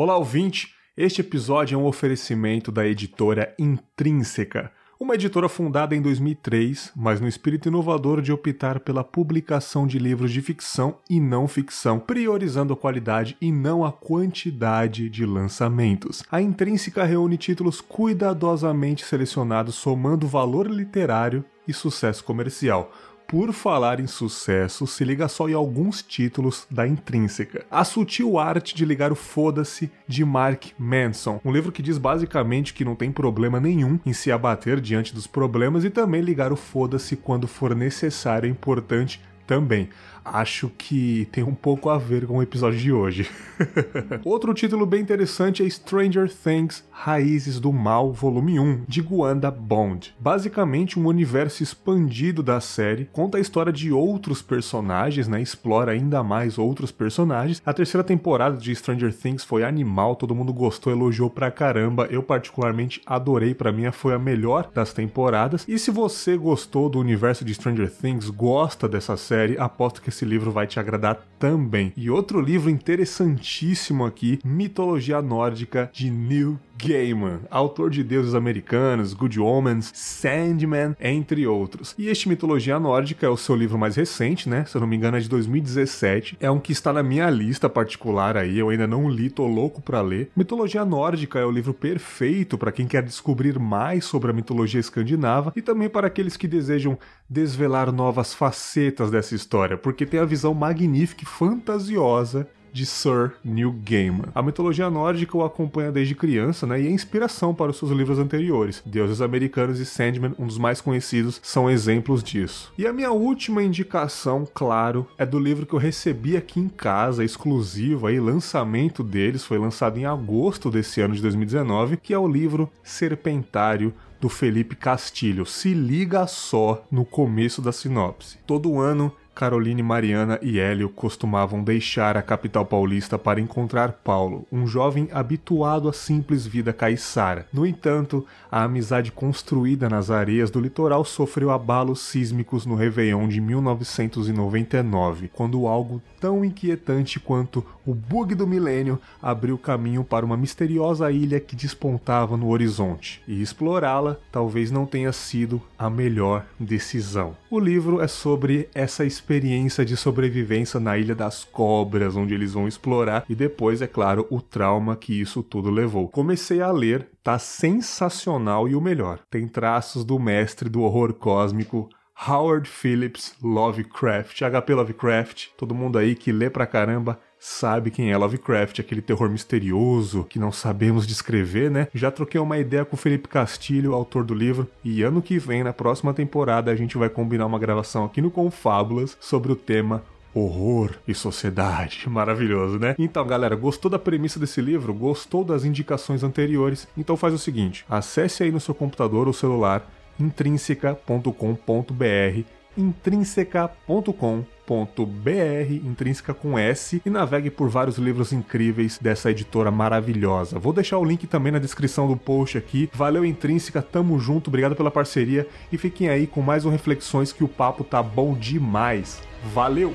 [0.00, 0.76] Olá, ouvinte!
[0.96, 7.26] Este episódio é um oferecimento da editora Intrínseca, uma editora fundada em 2003, mas no
[7.26, 12.76] espírito inovador de optar pela publicação de livros de ficção e não ficção, priorizando a
[12.76, 16.22] qualidade e não a quantidade de lançamentos.
[16.30, 22.92] A Intrínseca reúne títulos cuidadosamente selecionados, somando valor literário e sucesso comercial
[23.28, 27.62] por falar em sucesso, se liga só em alguns títulos da Intrínseca.
[27.70, 31.38] A Sutil Arte de Ligar o Foda-se, de Mark Manson.
[31.44, 35.26] Um livro que diz basicamente que não tem problema nenhum em se abater diante dos
[35.26, 39.90] problemas e também ligar o foda-se quando for necessário e importante também
[40.32, 43.28] acho que tem um pouco a ver com o episódio de hoje.
[44.24, 50.14] Outro título bem interessante é Stranger Things Raízes do Mal, volume 1, de Guanda Bond.
[50.18, 55.40] Basicamente, um universo expandido da série conta a história de outros personagens, né?
[55.40, 57.62] Explora ainda mais outros personagens.
[57.64, 62.06] A terceira temporada de Stranger Things foi animal, todo mundo gostou, elogiou pra caramba.
[62.10, 65.64] Eu particularmente adorei, para mim foi a melhor das temporadas.
[65.68, 70.24] E se você gostou do universo de Stranger Things, gosta dessa série, aposto que esse
[70.24, 71.92] livro vai te agradar também.
[71.96, 79.40] E outro livro interessantíssimo aqui, Mitologia Nórdica de Neil Gaiman, autor de deuses americanos, Good
[79.40, 81.94] Omens, Sandman, entre outros.
[81.98, 84.64] E este Mitologia Nórdica é o seu livro mais recente, né?
[84.64, 86.36] Se eu não me engano é de 2017.
[86.40, 89.82] É um que está na minha lista particular aí, eu ainda não li, tô louco
[89.82, 90.30] para ler.
[90.36, 95.52] Mitologia Nórdica é o livro perfeito para quem quer descobrir mais sobre a mitologia escandinava
[95.56, 96.96] e também para aqueles que desejam
[97.28, 103.74] desvelar novas facetas dessa história, porque tem a visão magnífica e fantasiosa de Sir Neil
[103.84, 104.28] Gaiman.
[104.34, 108.18] A mitologia nórdica o acompanha desde criança, né, e é inspiração para os seus livros
[108.18, 108.82] anteriores.
[108.84, 112.72] Deuses Americanos e Sandman, um dos mais conhecidos, são exemplos disso.
[112.78, 117.24] E a minha última indicação, claro, é do livro que eu recebi aqui em casa,
[117.24, 122.28] exclusivo, aí, lançamento deles, foi lançado em agosto desse ano de 2019, que é o
[122.28, 125.46] livro Serpentário do Felipe Castilho.
[125.46, 128.38] Se liga só no começo da sinopse.
[128.46, 134.66] Todo ano Caroline, Mariana e Hélio costumavam deixar a capital paulista para encontrar Paulo, um
[134.66, 137.46] jovem habituado à simples vida caiçara.
[137.52, 143.40] No entanto, a amizade construída nas areias do litoral sofreu abalos sísmicos no Réveillon de
[143.40, 151.10] 1999, quando algo tão inquietante quanto o bug do milênio abriu caminho para uma misteriosa
[151.10, 153.22] ilha que despontava no horizonte.
[153.26, 157.36] E explorá-la talvez não tenha sido a melhor decisão.
[157.50, 162.68] O livro é sobre essa experiência de sobrevivência na Ilha das Cobras, onde eles vão
[162.68, 166.08] explorar, e depois, é claro, o trauma que isso tudo levou.
[166.08, 171.88] Comecei a ler, tá sensacional e o melhor, tem traços do mestre do horror cósmico
[172.26, 178.16] Howard Phillips Lovecraft, HP Lovecraft, todo mundo aí que lê pra caramba sabe quem é
[178.16, 181.86] Lovecraft, aquele terror misterioso que não sabemos descrever, né?
[181.94, 185.62] Já troquei uma ideia com o Felipe Castilho, autor do livro, e ano que vem,
[185.62, 190.02] na próxima temporada, a gente vai combinar uma gravação aqui no Confábulas sobre o tema
[190.34, 192.04] horror e sociedade.
[192.10, 192.94] Maravilhoso, né?
[192.98, 194.92] Então, galera, gostou da premissa desse livro?
[194.92, 196.88] Gostou das indicações anteriores?
[196.96, 206.58] Então faz o seguinte, acesse aí no seu computador ou celular intrínseca.com.br intrínseca.com.br intrínseca com
[206.58, 210.58] S, e navegue por vários livros incríveis dessa editora maravilhosa.
[210.58, 212.88] Vou deixar o link também na descrição do post aqui.
[212.92, 217.42] Valeu, Intrínseca, tamo junto, obrigado pela parceria e fiquem aí com mais um Reflexões que
[217.42, 219.20] o papo tá bom demais.
[219.52, 219.92] Valeu!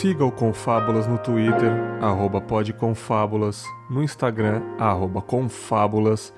[0.00, 6.32] Siga o Confábulas no Twitter, arroba podconfábulas, no Instagram, arroba confábulas.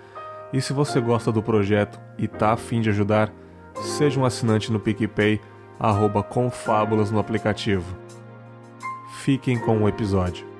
[0.52, 3.32] E se você gosta do projeto e tá afim de ajudar,
[3.80, 5.40] seja um assinante no PicPay,
[5.78, 7.96] arroba confábulas no aplicativo.
[9.20, 10.51] Fiquem com o episódio.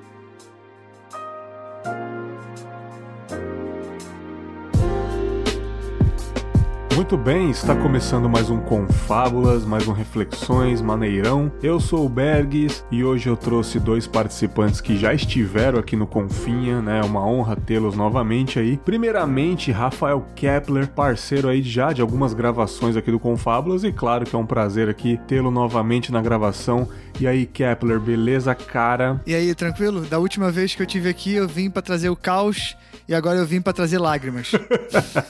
[6.95, 11.51] Muito bem, está começando mais um Confábulas, mais um Reflexões, maneirão.
[11.61, 16.05] Eu sou o Bergs e hoje eu trouxe dois participantes que já estiveram aqui no
[16.05, 16.99] Confinha, né?
[16.99, 18.77] É uma honra tê-los novamente aí.
[18.77, 24.35] Primeiramente, Rafael Kepler, parceiro aí já de algumas gravações aqui do Confábulas e claro que
[24.35, 26.87] é um prazer aqui tê-lo novamente na gravação.
[27.19, 29.19] E aí, Kepler, beleza, cara?
[29.25, 30.01] E aí, tranquilo?
[30.01, 32.77] Da última vez que eu tive aqui, eu vim para trazer o caos
[33.07, 34.51] e agora eu vim para trazer lágrimas.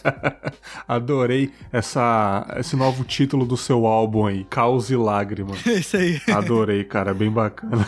[0.87, 1.51] Adorei.
[1.71, 5.63] essa, esse novo título do seu álbum aí, Caos e Lágrimas.
[5.73, 6.21] É isso aí.
[6.31, 7.87] Adorei, cara, bem bacana.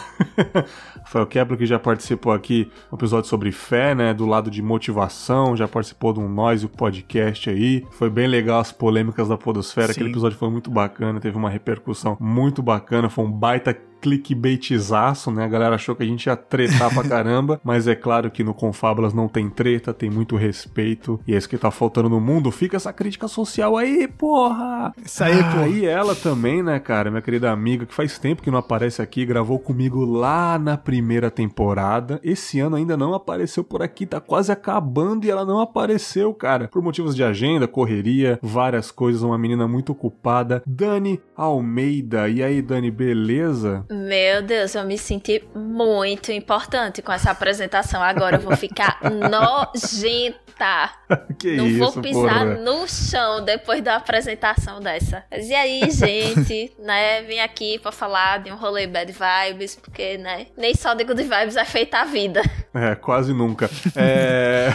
[1.04, 4.14] Rafael Kepler, que já participou aqui um episódio sobre fé, né?
[4.14, 7.86] Do lado de motivação, já participou de um Nós o podcast aí.
[7.92, 9.88] Foi bem legal as polêmicas da Podosfera.
[9.88, 9.92] Sim.
[9.94, 15.46] Aquele episódio foi muito bacana, teve uma repercussão muito bacana, foi um baita clickbaitzaço, né?
[15.46, 18.54] A galera achou que a gente ia tretar pra caramba, mas é claro que no
[18.54, 22.52] Confábulas não tem treta, tem muito respeito, e é isso que tá faltando no mundo.
[22.52, 24.94] Fica essa crítica social aí, porra!
[25.04, 25.68] Isso aí, ah, porra.
[25.70, 29.26] E ela também, né, cara, minha querida amiga, que faz tempo que não aparece aqui,
[29.26, 32.20] gravou comigo lá na primeira temporada.
[32.24, 36.68] Esse ano ainda não apareceu por aqui, tá quase acabando e ela não apareceu, cara.
[36.68, 40.62] Por motivos de agenda, correria, várias coisas, uma menina muito ocupada.
[40.68, 42.30] Dani Almeida.
[42.30, 43.84] E aí, Dani, beleza?
[43.96, 48.04] Meu Deus, eu me senti muito importante com essa apresentação.
[48.04, 50.46] Agora eu vou ficar nojenta.
[51.40, 52.46] que Não isso, vou pisar porra.
[52.46, 55.24] no chão depois da apresentação dessa.
[55.32, 57.22] Mas e aí, gente, né?
[57.24, 60.48] Vim aqui pra falar de um rolê bad vibes, porque, né?
[60.58, 62.42] Nem só de good vibes é feita a vida.
[62.74, 63.70] É, quase nunca.
[63.96, 64.74] É.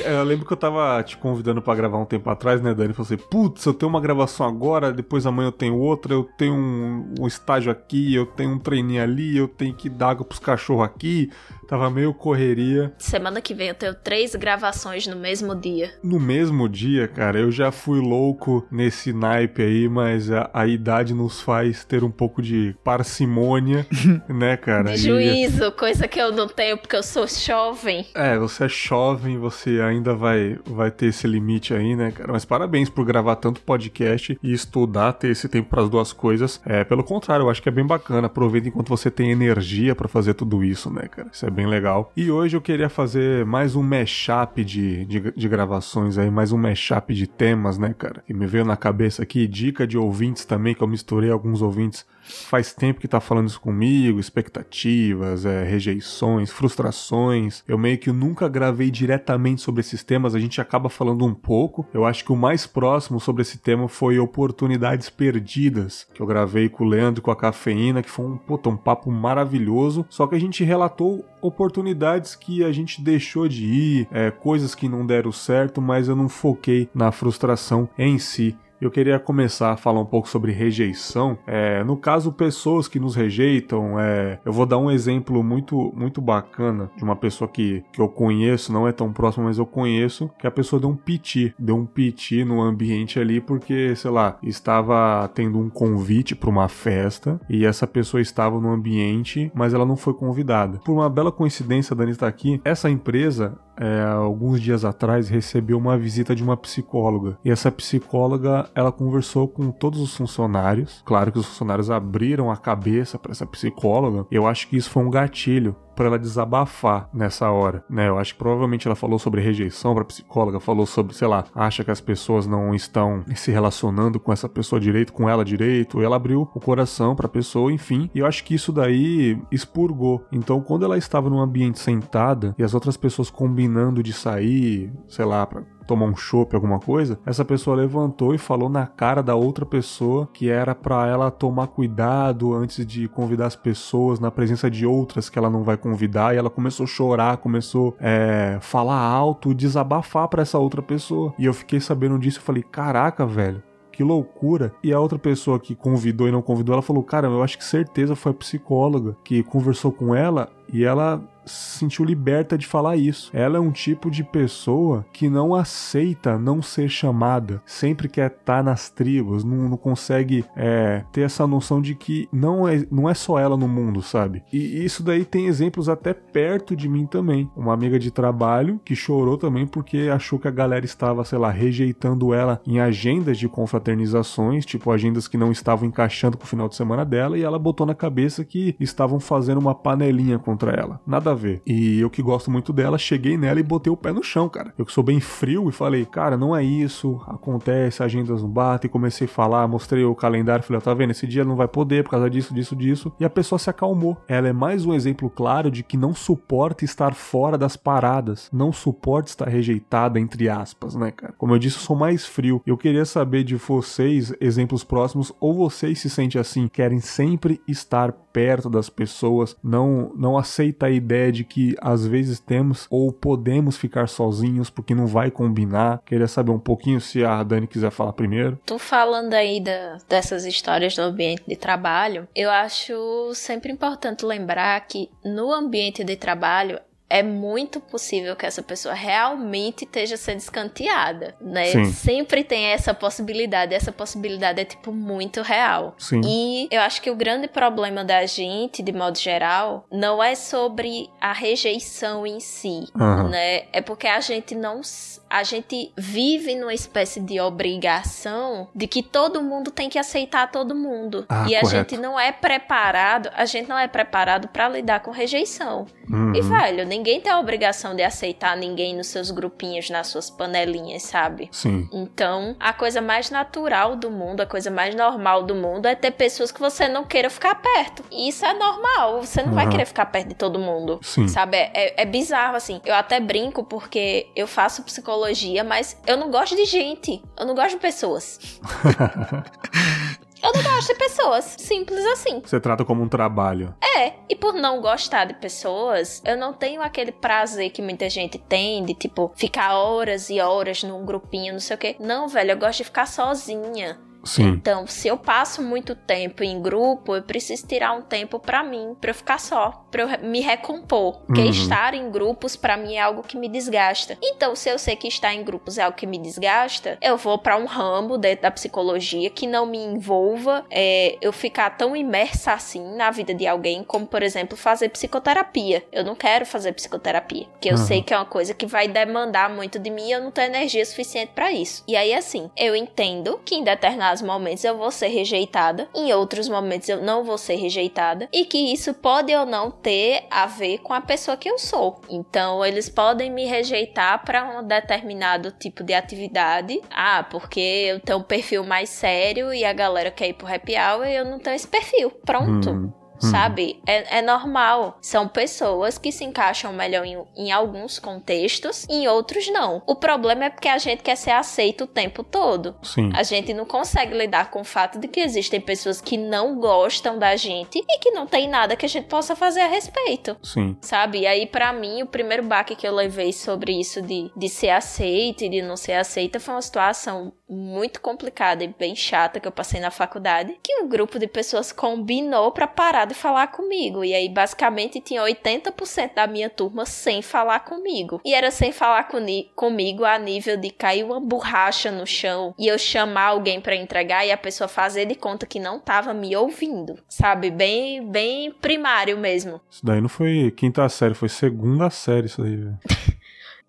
[0.00, 2.92] Eu lembro que eu tava te convidando para gravar um tempo atrás, né, Dani?
[2.92, 6.54] Falei assim, putz, eu tenho uma gravação agora, depois amanhã eu tenho outra, eu tenho
[6.54, 10.38] um, um estágio aqui, eu tenho um treininho ali, eu tenho que dar água pros
[10.38, 11.30] cachorros aqui.
[11.68, 12.92] Tava meio correria.
[12.98, 15.92] Semana que vem eu tenho três gravações no mesmo dia.
[16.02, 21.14] No mesmo dia, cara, eu já fui louco nesse naipe aí, mas a, a idade
[21.14, 23.86] nos faz ter um pouco de parcimônia,
[24.28, 24.94] né, cara?
[24.94, 25.70] De juízo, e...
[25.72, 28.06] coisa que eu não tenho porque eu sou jovem.
[28.14, 32.32] É, você é jovem, você ainda vai, vai ter esse limite aí, né, cara?
[32.32, 36.60] Mas parabéns por gravar tanto podcast e estudar, ter esse tempo para as duas coisas.
[36.64, 38.26] É, pelo contrário, eu acho que é bem bacana.
[38.26, 41.28] Aproveita enquanto você tem energia para fazer tudo isso, né, cara?
[41.32, 42.12] Isso é bem legal.
[42.16, 46.58] E hoje eu queria fazer mais um mashup de, de, de gravações aí, mais um
[46.58, 48.22] mashup de temas, né, cara?
[48.26, 52.06] Que me veio na cabeça aqui, dica de ouvintes também, que eu misturei alguns ouvintes
[52.22, 57.62] faz tempo que tá falando isso comigo, expectativas, é, rejeições, frustrações.
[57.66, 61.86] Eu meio que nunca gravei diretamente sobre esses temas, a gente acaba falando um pouco.
[61.92, 66.68] Eu acho que o mais próximo sobre esse tema foi Oportunidades Perdidas, que eu gravei
[66.68, 70.06] com o Leandro e com a Cafeína, que foi um, puta, um papo maravilhoso.
[70.08, 74.88] Só que a gente relatou oportunidades que a gente deixou de ir, é, coisas que
[74.88, 78.56] não deram certo, mas eu não foquei na frustração em si.
[78.82, 81.38] Eu queria começar a falar um pouco sobre rejeição.
[81.46, 86.20] É, no caso, pessoas que nos rejeitam, é, eu vou dar um exemplo muito, muito
[86.20, 90.28] bacana de uma pessoa que, que eu conheço, não é tão próxima, mas eu conheço,
[90.36, 94.36] que a pessoa deu um piti, deu um piti no ambiente ali porque, sei lá,
[94.42, 99.86] estava tendo um convite para uma festa e essa pessoa estava no ambiente, mas ela
[99.86, 100.78] não foi convidada.
[100.78, 105.78] Por uma bela coincidência, a Dani está aqui, essa empresa é, alguns dias atrás recebeu
[105.78, 111.02] uma visita de uma psicóloga e essa psicóloga ela conversou com todos os funcionários.
[111.04, 114.26] Claro que os funcionários abriram a cabeça para essa psicóloga.
[114.30, 118.08] Eu acho que isso foi um gatilho para ela desabafar nessa hora, né?
[118.08, 121.84] Eu acho que provavelmente ela falou sobre rejeição para psicóloga, falou sobre, sei lá, acha
[121.84, 126.02] que as pessoas não estão se relacionando com essa pessoa direito, com ela direito.
[126.02, 128.10] Ela abriu o coração para a pessoa, enfim.
[128.14, 130.24] E eu acho que isso daí expurgou.
[130.32, 135.24] Então, quando ela estava num ambiente sentada e as outras pessoas combinando de sair, sei
[135.24, 139.34] lá, para tomar um chopp, alguma coisa, essa pessoa levantou e falou na cara da
[139.34, 144.70] outra pessoa que era para ela tomar cuidado antes de convidar as pessoas na presença
[144.70, 146.34] de outras que ela não vai convidar.
[146.34, 151.34] E ela começou a chorar, começou a é, falar alto, desabafar para essa outra pessoa.
[151.38, 153.62] E eu fiquei sabendo disso e falei: caraca, velho
[153.92, 154.72] que loucura.
[154.82, 157.64] E a outra pessoa que convidou e não convidou, ela falou: Cara, eu acho que
[157.64, 162.96] certeza foi a psicóloga que conversou com ela e ela se sentiu liberta de falar
[162.96, 163.30] isso.
[163.32, 168.58] Ela é um tipo de pessoa que não aceita não ser chamada, sempre quer estar
[168.58, 173.08] tá nas tribos, não, não consegue é, ter essa noção de que não é, não
[173.08, 174.42] é só ela no mundo, sabe?
[174.52, 177.50] E isso daí tem exemplos até perto de mim também.
[177.56, 181.50] Uma amiga de trabalho que chorou também porque achou que a galera estava, sei lá,
[181.50, 186.68] rejeitando ela em agendas de confraternizações, tipo agendas que não estavam encaixando com o final
[186.68, 191.00] de semana dela, e ela botou na cabeça que estavam fazendo uma panelinha contra ela.
[191.06, 191.62] Nada a ver.
[191.66, 194.72] E eu que gosto muito dela, cheguei nela e botei o pé no chão, cara.
[194.78, 198.90] Eu que sou bem frio e falei, cara, não é isso, acontece, agendas não batem.
[198.90, 202.10] Comecei a falar, mostrei o calendário, falei, tá vendo, esse dia não vai poder por
[202.10, 203.12] causa disso, disso, disso.
[203.18, 204.16] E a pessoa se acalmou.
[204.28, 208.72] Ela é mais um exemplo claro de que não suporta estar fora das paradas, não
[208.72, 211.34] suporta estar rejeitada, entre aspas, né, cara?
[211.36, 212.62] Como eu disse, eu sou mais frio.
[212.66, 218.12] Eu queria saber de vocês, exemplos próximos, ou vocês se sentem assim, querem sempre estar
[218.32, 223.76] perto das pessoas, não, não aceita a ideia de que às vezes temos ou podemos
[223.76, 226.02] ficar sozinhos porque não vai combinar.
[226.04, 228.58] Queria saber um pouquinho se a Dani quiser falar primeiro.
[228.66, 234.80] Tu falando aí da, dessas histórias do ambiente de trabalho, eu acho sempre importante lembrar
[234.86, 236.78] que no ambiente de trabalho
[237.12, 241.66] é muito possível que essa pessoa realmente esteja sendo escanteada, né?
[241.66, 241.92] Sim.
[241.92, 245.94] Sempre tem essa possibilidade, essa possibilidade é tipo muito real.
[245.98, 246.22] Sim.
[246.24, 251.10] E eu acho que o grande problema da gente, de modo geral, não é sobre
[251.20, 253.28] a rejeição em si, Aham.
[253.28, 253.64] né?
[253.74, 254.80] É porque a gente não
[255.28, 260.74] a gente vive numa espécie de obrigação de que todo mundo tem que aceitar todo
[260.74, 261.24] mundo.
[261.26, 261.94] Ah, e a correto.
[261.94, 265.86] gente não é preparado, a gente não é preparado pra lidar com rejeição.
[266.10, 266.34] Uhum.
[266.34, 271.02] E, velho, ninguém tem a obrigação de aceitar ninguém nos seus grupinhos, nas suas panelinhas,
[271.02, 271.48] sabe?
[271.52, 271.88] Sim.
[271.92, 276.12] Então, a coisa mais natural do mundo, a coisa mais normal do mundo é ter
[276.12, 278.04] pessoas que você não queira ficar perto.
[278.10, 279.70] E isso é normal, você não vai Uhum.
[279.72, 280.98] querer ficar perto de todo mundo.
[281.02, 281.26] Sim.
[281.28, 281.56] Sabe?
[281.56, 282.80] É, é- é bizarro, assim.
[282.84, 287.22] Eu até brinco porque eu faço psicologia, mas eu não gosto de gente.
[287.38, 288.38] Eu não gosto de pessoas.
[290.42, 291.54] Eu não gosto de pessoas.
[291.58, 292.40] Simples assim.
[292.44, 293.74] Você trata como um trabalho.
[293.96, 298.38] É, e por não gostar de pessoas, eu não tenho aquele prazer que muita gente
[298.38, 301.96] tem de, tipo, ficar horas e horas num grupinho, não sei o quê.
[302.00, 303.98] Não, velho, eu gosto de ficar sozinha.
[304.24, 304.48] Sim.
[304.50, 308.96] Então, se eu passo muito tempo em grupo, eu preciso tirar um tempo pra mim,
[309.00, 311.20] pra eu ficar só, pra eu me recompor.
[311.26, 311.50] Porque Uhum.
[311.50, 314.16] estar em grupos pra mim é algo que me desgasta.
[314.22, 317.38] Então, se eu sei que estar em grupos é algo que me desgasta, eu vou
[317.38, 322.52] pra um ramo dentro da psicologia que não me envolva é, eu ficar tão imersa
[322.52, 325.84] assim na vida de alguém, como por exemplo fazer psicoterapia.
[325.92, 327.86] Eu não quero fazer psicoterapia, porque eu Uhum.
[327.86, 330.48] sei que é uma coisa que vai demandar muito de mim e eu não tenho
[330.48, 331.82] energia suficiente pra isso.
[331.86, 333.64] E aí assim, eu entendo que em
[334.12, 338.44] determinados momentos eu vou ser rejeitada, em outros momentos eu não vou ser rejeitada e
[338.44, 342.00] que isso pode ou não ter a ver com a pessoa que eu sou.
[342.08, 346.80] Então eles podem me rejeitar pra um determinado tipo de atividade.
[346.90, 350.74] Ah, porque eu tenho um perfil mais sério e a galera quer ir pro happy
[350.76, 352.10] hour e eu não tenho esse perfil.
[352.24, 353.01] Pronto.
[353.22, 353.30] Uhum.
[353.30, 353.80] Sabe?
[353.86, 354.98] É, é normal.
[355.00, 359.82] São pessoas que se encaixam melhor em, em alguns contextos, em outros não.
[359.86, 362.74] O problema é porque a gente quer ser aceito o tempo todo.
[362.82, 363.10] Sim.
[363.14, 367.18] A gente não consegue lidar com o fato de que existem pessoas que não gostam
[367.18, 370.36] da gente e que não tem nada que a gente possa fazer a respeito.
[370.42, 370.76] Sim.
[370.80, 371.20] Sabe?
[371.20, 374.70] E aí, pra mim, o primeiro baque que eu levei sobre isso de, de ser
[374.70, 379.46] aceita e de não ser aceita foi uma situação muito complicada e bem chata que
[379.46, 384.04] eu passei na faculdade, que um grupo de pessoas combinou pra parar falar comigo.
[384.04, 388.20] E aí, basicamente, tinha 80% da minha turma sem falar comigo.
[388.24, 392.66] E era sem falar coni- comigo a nível de cair uma borracha no chão e
[392.66, 396.34] eu chamar alguém pra entregar e a pessoa fazer de conta que não tava me
[396.36, 396.98] ouvindo.
[397.08, 397.50] Sabe?
[397.50, 399.60] Bem, bem primário mesmo.
[399.70, 402.78] Isso daí não foi quinta série, foi segunda série isso aí, velho.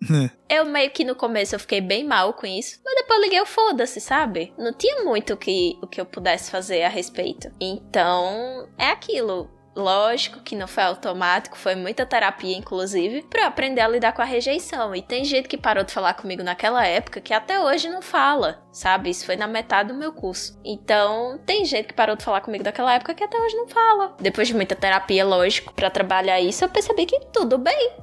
[0.49, 3.41] Eu meio que no começo eu fiquei bem mal com isso, mas depois eu liguei
[3.41, 4.53] o foda-se, sabe?
[4.55, 7.51] Não tinha muito que, o que eu pudesse fazer a respeito.
[7.59, 9.49] Então, é aquilo.
[9.75, 14.25] Lógico que não foi automático, foi muita terapia, inclusive, eu aprender a lidar com a
[14.25, 14.93] rejeição.
[14.93, 18.63] E tem gente que parou de falar comigo naquela época que até hoje não fala,
[18.71, 19.09] sabe?
[19.09, 20.59] Isso foi na metade do meu curso.
[20.63, 24.15] Então, tem gente que parou de falar comigo naquela época que até hoje não fala.
[24.19, 27.93] Depois de muita terapia, lógico, pra trabalhar isso, eu percebi que tudo bem,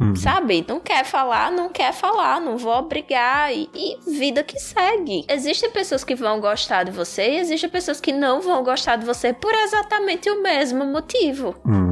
[0.00, 0.14] Uhum.
[0.14, 0.64] Sabe?
[0.66, 3.52] Não quer falar, não quer falar, não vou obrigar.
[3.52, 5.24] E, e vida que segue.
[5.28, 9.04] Existem pessoas que vão gostar de você e existem pessoas que não vão gostar de
[9.04, 11.54] você por exatamente o mesmo motivo.
[11.64, 11.87] Uhum.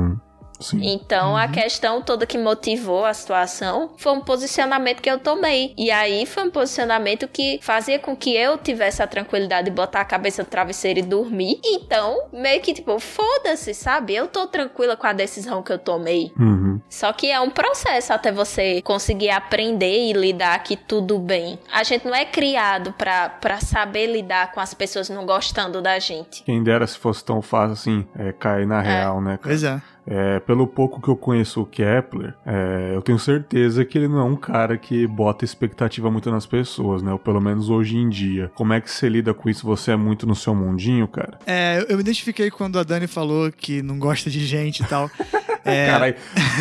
[0.60, 0.80] Sim.
[0.82, 5.74] Então, a questão toda que motivou a situação foi um posicionamento que eu tomei.
[5.76, 10.00] E aí foi um posicionamento que fazia com que eu tivesse a tranquilidade de botar
[10.00, 11.60] a cabeça no travesseiro e dormir.
[11.64, 14.14] Então, meio que tipo, foda-se, sabe?
[14.14, 16.32] Eu tô tranquila com a decisão que eu tomei.
[16.38, 16.80] Uhum.
[16.88, 21.58] Só que é um processo até você conseguir aprender e lidar que tudo bem.
[21.72, 25.98] A gente não é criado pra, pra saber lidar com as pessoas não gostando da
[25.98, 26.42] gente.
[26.44, 29.40] Quem dera se fosse tão fácil assim, é, cair na real, né, cara?
[29.42, 29.80] Pois é.
[30.06, 34.18] É, pelo pouco que eu conheço o Kepler, é, eu tenho certeza que ele não
[34.18, 37.12] é um cara que bota expectativa muito nas pessoas, né?
[37.12, 38.50] Ou pelo menos hoje em dia.
[38.54, 39.66] Como é que você lida com isso?
[39.66, 41.38] Você é muito no seu mundinho, cara?
[41.46, 45.10] É, eu me identifiquei quando a Dani falou que não gosta de gente e tal.
[45.68, 46.14] É, Caralho,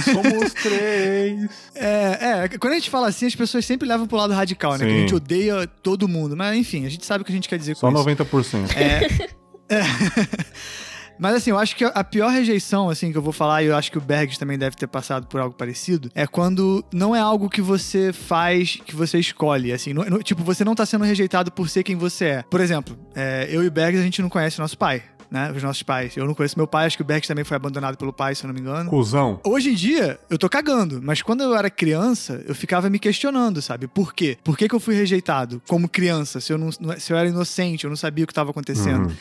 [0.03, 1.47] somos três.
[1.75, 4.79] é, é, quando a gente fala assim, as pessoas sempre levam pro lado radical, né?
[4.79, 4.99] Que a Sim.
[5.01, 6.35] gente odeia todo mundo.
[6.35, 8.09] Mas enfim, a gente sabe o que a gente quer dizer Só com isso.
[8.25, 8.75] 90%.
[8.75, 9.35] É.
[11.17, 13.75] Mas assim, eu acho que a pior rejeição, assim, que eu vou falar, e eu
[13.75, 17.19] acho que o Bergs também deve ter passado por algo parecido, é quando não é
[17.19, 19.93] algo que você faz, que você escolhe, assim.
[19.93, 22.43] não- não- tipo, você não tá sendo rejeitado por ser quem você é.
[22.49, 25.03] Por exemplo, é, eu e o Bergs, a gente não conhece nosso pai.
[25.31, 25.51] né?
[25.53, 26.15] Os nossos pais.
[26.15, 28.43] Eu não conheço meu pai, acho que o Berg também foi abandonado pelo pai, se
[28.45, 28.89] eu não me engano.
[28.89, 29.39] Cusão.
[29.43, 33.59] Hoje em dia, eu tô cagando, mas quando eu era criança, eu ficava me questionando,
[33.61, 33.87] sabe?
[33.87, 34.37] Por quê?
[34.43, 37.83] Por que, que eu fui rejeitado como criança, se eu, não, se eu era inocente,
[37.85, 39.07] eu não sabia o que estava acontecendo?
[39.09, 39.15] Uhum.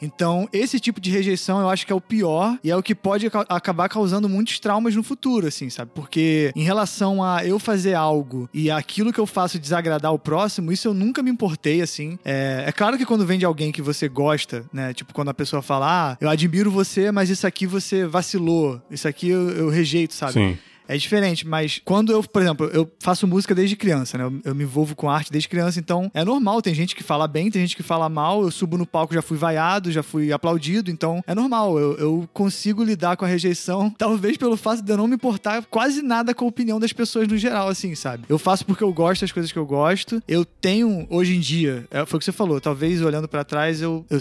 [0.00, 2.94] Então, esse tipo de rejeição eu acho que é o pior e é o que
[2.94, 5.90] pode acabar causando muitos traumas no futuro, assim, sabe?
[5.94, 10.72] Porque em relação a eu fazer algo e aquilo que eu faço desagradar o próximo,
[10.72, 12.18] isso eu nunca me importei, assim.
[12.24, 14.92] É, é claro que quando vem de alguém que você gosta, né?
[14.94, 19.08] Tipo, quando a pessoa fala, ah, eu admiro você, mas isso aqui você vacilou, isso
[19.08, 20.32] aqui eu, eu rejeito, sabe?
[20.32, 24.24] Sim é diferente, mas quando eu, por exemplo, eu faço música desde criança, né?
[24.24, 26.62] Eu, eu, me envolvo com arte desde criança, então é normal.
[26.62, 28.42] Tem gente que fala bem, tem gente que fala mal.
[28.42, 31.78] Eu subo no palco, já fui vaiado, já fui aplaudido, então é normal.
[31.78, 35.62] Eu, eu consigo lidar com a rejeição, talvez pelo fato de eu não me importar
[35.66, 38.24] quase nada com a opinião das pessoas no geral, assim, sabe?
[38.28, 40.22] Eu faço porque eu gosto das coisas que eu gosto.
[40.26, 43.82] Eu tenho, hoje em dia, é, foi o que você falou, talvez olhando para trás
[43.82, 44.18] eu, eu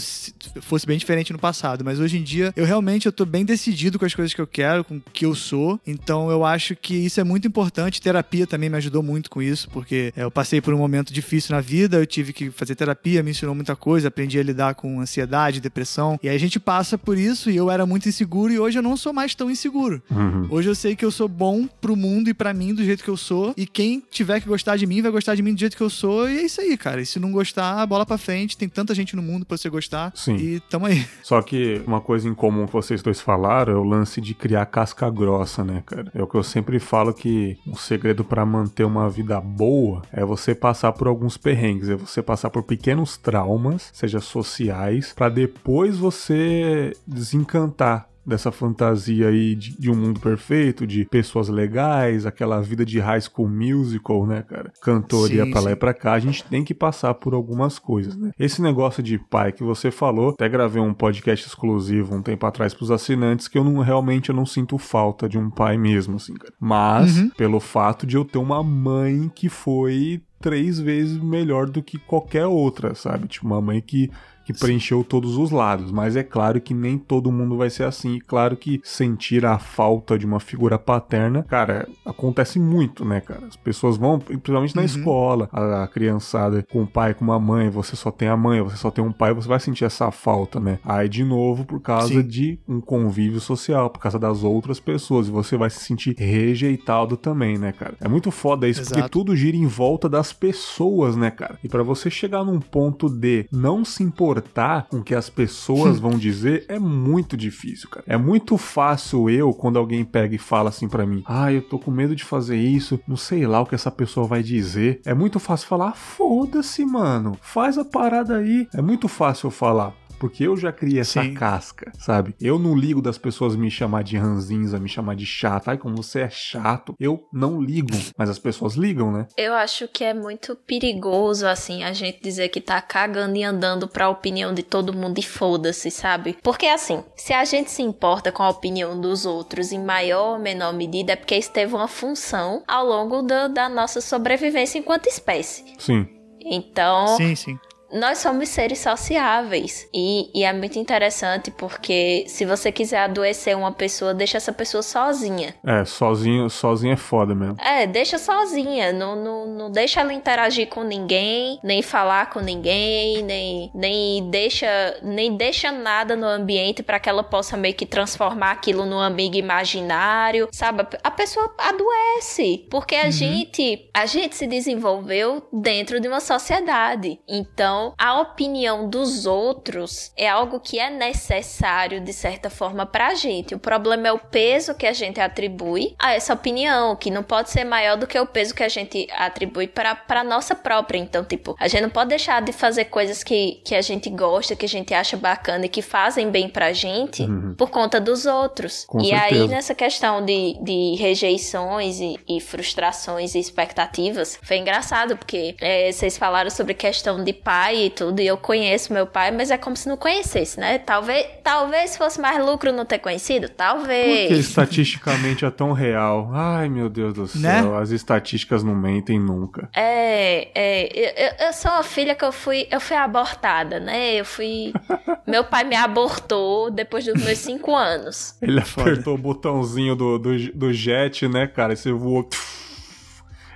[0.62, 3.97] fosse bem diferente no passado, mas hoje em dia eu realmente eu tô bem decidido
[3.97, 6.95] com as coisas que eu quero, com o que eu sou, então eu acho que
[6.95, 8.01] isso é muito importante.
[8.01, 11.55] Terapia também me ajudou muito com isso, porque é, eu passei por um momento difícil
[11.55, 14.99] na vida, eu tive que fazer terapia, me ensinou muita coisa, aprendi a lidar com
[14.99, 16.19] ansiedade, depressão.
[16.21, 18.83] E aí a gente passa por isso e eu era muito inseguro e hoje eu
[18.83, 20.01] não sou mais tão inseguro.
[20.09, 20.47] Uhum.
[20.49, 23.09] Hoje eu sei que eu sou bom pro mundo e para mim do jeito que
[23.09, 25.75] eu sou e quem tiver que gostar de mim vai gostar de mim do jeito
[25.75, 27.01] que eu sou e é isso aí, cara.
[27.01, 30.11] E se não gostar, bola para frente, tem tanta gente no mundo para você gostar.
[30.15, 30.35] Sim.
[30.35, 31.05] E tamo aí.
[31.23, 34.65] Só que uma coisa em comum que vocês dois falaram é o lance de criar
[34.65, 36.11] casca grossa, né, cara?
[36.13, 40.25] É o que eu sempre falo que o segredo para manter uma vida boa é
[40.25, 45.97] você passar por alguns perrengues, é você passar por pequenos traumas, seja sociais, para depois
[45.97, 52.86] você desencantar dessa fantasia aí de, de, um mundo perfeito, de pessoas legais, aquela vida
[52.86, 54.72] de high school musical, né, cara?
[54.81, 55.74] Cantoria sim, pra lá sim.
[55.74, 58.31] e pra cá, a gente tem que passar por algumas coisas, né?
[58.38, 62.74] Esse negócio de pai que você falou, até gravei um podcast exclusivo um tempo atrás
[62.74, 66.34] pros assinantes que eu não realmente eu não sinto falta de um pai mesmo, assim,
[66.34, 66.53] cara.
[66.60, 67.29] Mas, uhum.
[67.29, 72.46] pelo fato de eu ter uma mãe que foi três vezes melhor do que qualquer
[72.46, 73.27] outra, sabe?
[73.27, 74.12] Tipo, uma mãe que
[74.47, 78.15] que preencheu todos os lados, mas é claro que nem todo mundo vai ser assim.
[78.15, 83.45] E claro que sentir a falta de uma figura paterna, cara, acontece muito, né, cara?
[83.45, 84.86] As pessoas vão, principalmente na uhum.
[84.86, 88.62] escola, a, a, criançada com o pai, com uma mãe, você só tem a mãe,
[88.62, 90.79] você só tem um pai, você vai sentir essa falta, né?
[90.86, 92.25] Aí, de novo, por causa Sim.
[92.25, 97.17] de um convívio social, por causa das outras pessoas, e você vai se sentir rejeitado
[97.17, 97.95] também, né, cara?
[97.99, 98.95] É muito foda isso, Exato.
[98.95, 101.60] porque tudo gira em volta das pessoas, né, cara?
[101.62, 105.30] E para você chegar num ponto de não se importar importar com o que as
[105.30, 108.06] pessoas vão dizer é muito difícil, cara.
[108.08, 111.80] É muito fácil eu, quando alguém pega e fala assim para mim, ah, eu tô
[111.80, 115.02] com medo de fazer isso, não sei lá o que essa pessoa vai dizer.
[115.06, 118.67] É muito fácil falar, foda-se, mano, faz a parada aí.
[118.73, 121.34] É muito fácil eu falar porque eu já criei essa Sim.
[121.34, 122.36] casca, sabe?
[122.39, 125.69] Eu não ligo das pessoas me chamar de ranzinza, me chamar de chato.
[125.69, 126.95] Ai, como você é chato.
[126.99, 129.27] Eu não ligo, mas as pessoas ligam, né?
[129.38, 133.88] Eu acho que é muito perigoso, assim, a gente dizer que tá cagando e andando
[133.88, 136.38] pra opinião de todo mundo e foda-se, sabe?
[136.41, 140.39] Porque, assim, se a gente se importa com a opinião dos outros em maior ou
[140.39, 145.08] menor medida, é porque isso teve uma função ao longo do, da nossa sobrevivência enquanto
[145.08, 145.63] espécie.
[145.77, 146.08] Sim.
[146.49, 147.60] Então, sim, sim
[147.91, 149.88] nós somos seres sociáveis.
[149.93, 154.84] E, e, é muito interessante porque se você quiser adoecer uma pessoa, deixa essa pessoa
[154.84, 155.56] sozinha.
[155.65, 157.56] É, sozinho, sozinha é foda mesmo.
[157.60, 158.91] É, deixa sozinha.
[158.91, 164.67] Não, não, não deixa ela interagir com ninguém, nem falar com ninguém, nem, nem deixa
[165.02, 169.36] nem deixa nada no ambiente para que ela possa meio que transformar aquilo num amigo
[169.36, 170.86] imaginário, sabe?
[171.04, 173.12] A pessoa adoece, porque a uhum.
[173.12, 177.19] gente a gente se desenvolveu dentro de uma sociedade.
[177.28, 183.13] Então, então, a opinião dos outros é algo que é necessário, de certa forma, pra
[183.13, 183.53] gente.
[183.53, 187.51] O problema é o peso que a gente atribui a essa opinião, que não pode
[187.51, 190.97] ser maior do que o peso que a gente atribui para pra nossa própria.
[190.97, 194.55] Então, tipo, a gente não pode deixar de fazer coisas que, que a gente gosta,
[194.55, 197.53] que a gente acha bacana e que fazem bem pra gente uhum.
[197.55, 198.85] por conta dos outros.
[198.85, 199.43] Com e certeza.
[199.43, 205.91] aí, nessa questão de, de rejeições e, e frustrações e expectativas, foi engraçado, porque é,
[205.91, 209.51] vocês falaram sobre questão de pai pai e tudo, e eu conheço meu pai, mas
[209.51, 210.77] é como se não conhecesse, né?
[210.77, 214.27] Talvez, talvez fosse mais lucro não ter conhecido, talvez.
[214.27, 216.32] Porque estatisticamente é tão real.
[216.34, 217.62] Ai, meu Deus do né?
[217.62, 217.82] céu, né?
[217.82, 219.69] as estatísticas não mentem nunca.
[219.75, 224.15] É, é, eu, eu sou uma filha que eu fui, eu fui abortada, né?
[224.15, 224.71] Eu fui,
[225.27, 228.36] meu pai me abortou depois dos meus cinco anos.
[228.41, 232.30] Ele apertou o botãozinho do, do, do jet, né, cara, e você voou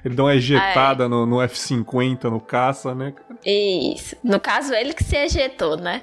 [0.04, 1.08] Ele dá uma ejetada é.
[1.08, 3.14] no, no F-50, no caça, né?
[3.46, 4.16] Isso.
[4.24, 6.02] No caso, ele que se ejetou, né?